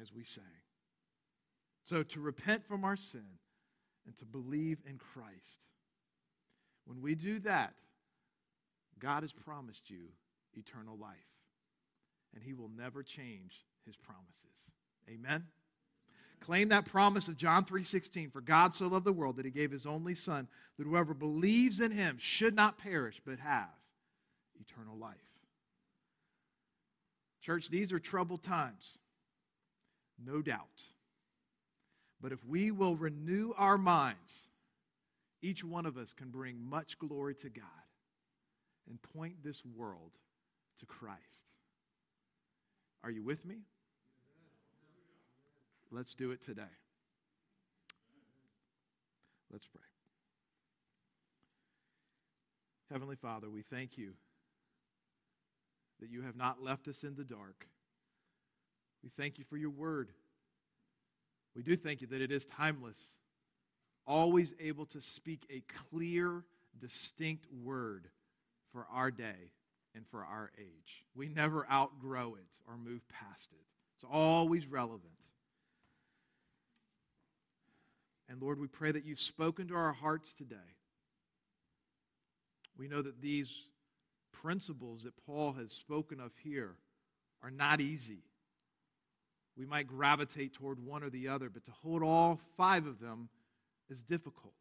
as 0.00 0.12
we 0.12 0.24
say. 0.24 0.42
So, 1.84 2.02
to 2.02 2.20
repent 2.20 2.66
from 2.66 2.84
our 2.84 2.96
sin 2.96 3.24
and 4.06 4.16
to 4.18 4.24
believe 4.24 4.78
in 4.88 4.98
Christ. 4.98 5.64
When 6.86 7.00
we 7.00 7.14
do 7.14 7.40
that, 7.40 7.74
God 9.04 9.22
has 9.22 9.32
promised 9.32 9.90
you 9.90 10.06
eternal 10.54 10.96
life 10.96 11.12
and 12.32 12.42
he 12.42 12.54
will 12.54 12.70
never 12.74 13.02
change 13.02 13.52
his 13.84 13.96
promises. 13.96 14.70
Amen. 15.10 15.44
Claim 16.40 16.70
that 16.70 16.86
promise 16.86 17.28
of 17.28 17.36
John 17.36 17.66
3:16 17.66 18.30
for 18.30 18.40
God 18.40 18.74
so 18.74 18.86
loved 18.86 19.04
the 19.04 19.12
world 19.12 19.36
that 19.36 19.44
he 19.44 19.50
gave 19.50 19.70
his 19.70 19.84
only 19.84 20.14
son 20.14 20.48
that 20.78 20.86
whoever 20.86 21.12
believes 21.12 21.80
in 21.80 21.90
him 21.90 22.16
should 22.16 22.54
not 22.54 22.78
perish 22.78 23.20
but 23.26 23.38
have 23.40 23.68
eternal 24.58 24.96
life. 24.96 25.18
Church, 27.42 27.68
these 27.68 27.92
are 27.92 28.00
troubled 28.00 28.42
times. 28.42 28.98
No 30.18 30.40
doubt. 30.40 30.82
But 32.22 32.32
if 32.32 32.42
we 32.46 32.70
will 32.70 32.96
renew 32.96 33.52
our 33.58 33.76
minds, 33.76 34.48
each 35.42 35.62
one 35.62 35.84
of 35.84 35.98
us 35.98 36.14
can 36.14 36.30
bring 36.30 36.58
much 36.64 36.98
glory 36.98 37.34
to 37.34 37.50
God 37.50 37.83
and 38.88 39.00
point 39.14 39.42
this 39.42 39.62
world 39.76 40.12
to 40.80 40.86
Christ. 40.86 41.48
Are 43.02 43.10
you 43.10 43.22
with 43.22 43.44
me? 43.44 43.56
Let's 45.90 46.14
do 46.14 46.30
it 46.32 46.42
today. 46.44 46.62
Let's 49.52 49.66
pray. 49.66 49.82
Heavenly 52.90 53.16
Father, 53.16 53.48
we 53.48 53.62
thank 53.62 53.96
you 53.96 54.12
that 56.00 56.10
you 56.10 56.22
have 56.22 56.36
not 56.36 56.62
left 56.62 56.88
us 56.88 57.04
in 57.04 57.14
the 57.14 57.24
dark. 57.24 57.66
We 59.02 59.10
thank 59.16 59.38
you 59.38 59.44
for 59.48 59.56
your 59.56 59.70
word. 59.70 60.10
We 61.54 61.62
do 61.62 61.76
thank 61.76 62.00
you 62.00 62.08
that 62.08 62.20
it 62.20 62.32
is 62.32 62.44
timeless, 62.46 62.98
always 64.06 64.52
able 64.58 64.86
to 64.86 65.00
speak 65.00 65.42
a 65.50 65.62
clear, 65.90 66.42
distinct 66.80 67.46
word 67.62 68.08
for 68.74 68.86
our 68.92 69.10
day 69.10 69.52
and 69.94 70.04
for 70.10 70.24
our 70.24 70.50
age. 70.58 71.04
We 71.14 71.28
never 71.28 71.66
outgrow 71.70 72.34
it 72.34 72.58
or 72.68 72.76
move 72.76 73.00
past 73.08 73.48
it, 73.52 73.64
it's 73.96 74.04
always 74.10 74.66
relevant. 74.66 75.00
And 78.28 78.42
Lord, 78.42 78.58
we 78.58 78.66
pray 78.66 78.90
that 78.90 79.04
you've 79.04 79.20
spoken 79.20 79.68
to 79.68 79.74
our 79.74 79.92
hearts 79.92 80.34
today. 80.34 80.56
We 82.76 82.88
know 82.88 83.02
that 83.02 83.20
these 83.22 83.48
principles 84.32 85.04
that 85.04 85.12
Paul 85.24 85.52
has 85.52 85.72
spoken 85.72 86.20
of 86.20 86.32
here 86.42 86.74
are 87.42 87.50
not 87.50 87.80
easy. 87.80 88.24
We 89.56 89.66
might 89.66 89.86
gravitate 89.86 90.54
toward 90.54 90.84
one 90.84 91.04
or 91.04 91.10
the 91.10 91.28
other, 91.28 91.48
but 91.48 91.64
to 91.66 91.70
hold 91.82 92.02
all 92.02 92.40
five 92.56 92.86
of 92.86 92.98
them 92.98 93.28
is 93.88 94.02
difficult. 94.02 94.54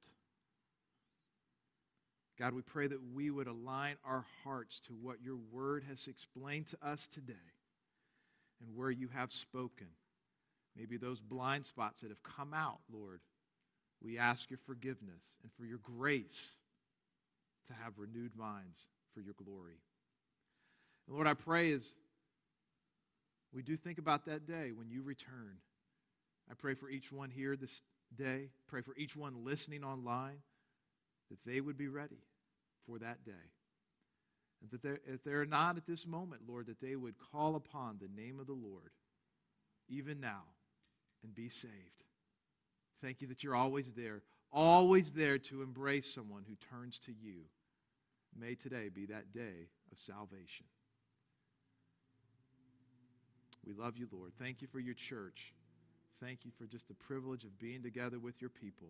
God, 2.40 2.54
we 2.54 2.62
pray 2.62 2.88
that 2.88 3.14
we 3.14 3.30
would 3.30 3.48
align 3.48 3.96
our 4.04 4.26
hearts 4.44 4.82
to 4.88 4.94
what 4.94 5.22
your 5.24 5.38
word 5.52 5.84
has 5.88 6.08
explained 6.08 6.68
to 6.68 6.88
us 6.88 7.08
today 7.14 7.34
and 8.60 8.76
where 8.76 8.90
you 8.90 9.08
have 9.14 9.32
spoken. 9.32 9.88
Maybe 10.76 10.98
those 10.98 11.20
blind 11.20 11.68
spots 11.68 12.02
that 12.02 12.10
have 12.10 12.24
come 12.24 12.54
out, 12.54 12.80
Lord, 12.92 13.20
we 14.02 14.18
ask 14.18 14.50
your 14.50 14.60
forgiveness 14.66 15.24
and 15.44 15.52
for 15.58 15.66
your 15.66 15.78
grace 15.84 16.50
to 17.68 17.74
have 17.74 17.94
renewed 17.98 18.36
minds 18.36 18.80
for 19.14 19.22
your 19.22 19.36
glory. 19.36 19.78
And 21.08 21.16
Lord, 21.16 21.28
I 21.28 21.36
pray 21.36 21.72
as 21.74 21.84
we 23.54 23.62
do 23.62 23.78
think 23.78 24.00
about 24.00 24.26
that 24.26 24.48
day 24.48 24.72
when 24.76 24.90
you 24.90 25.04
return, 25.04 25.58
I 26.50 26.56
pray 26.56 26.74
for 26.74 26.90
each 26.90 27.12
one 27.12 27.30
here 27.30 27.56
this 27.56 27.82
day, 28.18 28.50
pray 28.68 28.82
for 28.82 28.96
each 28.98 29.16
one 29.16 29.46
listening 29.46 29.84
online 29.84 30.38
that 31.34 31.52
they 31.52 31.60
would 31.60 31.78
be 31.78 31.88
ready 31.88 32.22
for 32.86 33.00
that 33.00 33.26
day. 33.26 33.32
And 34.62 34.70
that 34.72 34.84
they're, 34.84 35.00
if 35.08 35.24
they're 35.24 35.46
not 35.46 35.78
at 35.78 35.88
this 35.88 36.06
moment, 36.06 36.44
Lord, 36.48 36.68
that 36.68 36.80
they 36.80 36.96
would 36.96 37.16
call 37.32 37.56
upon 37.56 37.98
the 38.00 38.22
name 38.22 38.40
of 38.40 38.46
the 38.46 38.54
Lord 38.54 38.92
even 39.90 40.20
now 40.20 40.44
and 41.24 41.34
be 41.34 41.50
saved. 41.50 42.04
Thank 43.02 43.22
you 43.22 43.28
that 43.28 43.44
you're 43.44 43.56
always 43.56 43.88
there, 43.98 44.22
always 44.52 45.12
there 45.12 45.38
to 45.38 45.62
embrace 45.64 46.14
someone 46.14 46.44
who 46.48 46.56
turns 46.70 47.00
to 47.06 47.12
you. 47.12 47.42
May 48.40 48.56
today 48.56 48.90
be 48.94 49.08
that 49.08 49.34
day 49.34 49.68
of 49.92 50.00
salvation. 50.00 50.66
We 53.66 53.74
love 53.74 53.98
you, 53.98 54.08
Lord. 54.12 54.34
Thank 54.40 54.62
you 54.62 54.68
for 54.72 54.80
your 54.80 54.96
church. 54.96 55.54
Thank 56.22 56.46
you 56.46 56.52
for 56.58 56.66
just 56.66 56.88
the 56.88 56.94
privilege 56.94 57.44
of 57.44 57.60
being 57.60 57.82
together 57.82 58.20
with 58.20 58.40
your 58.40 58.50
people. 58.50 58.90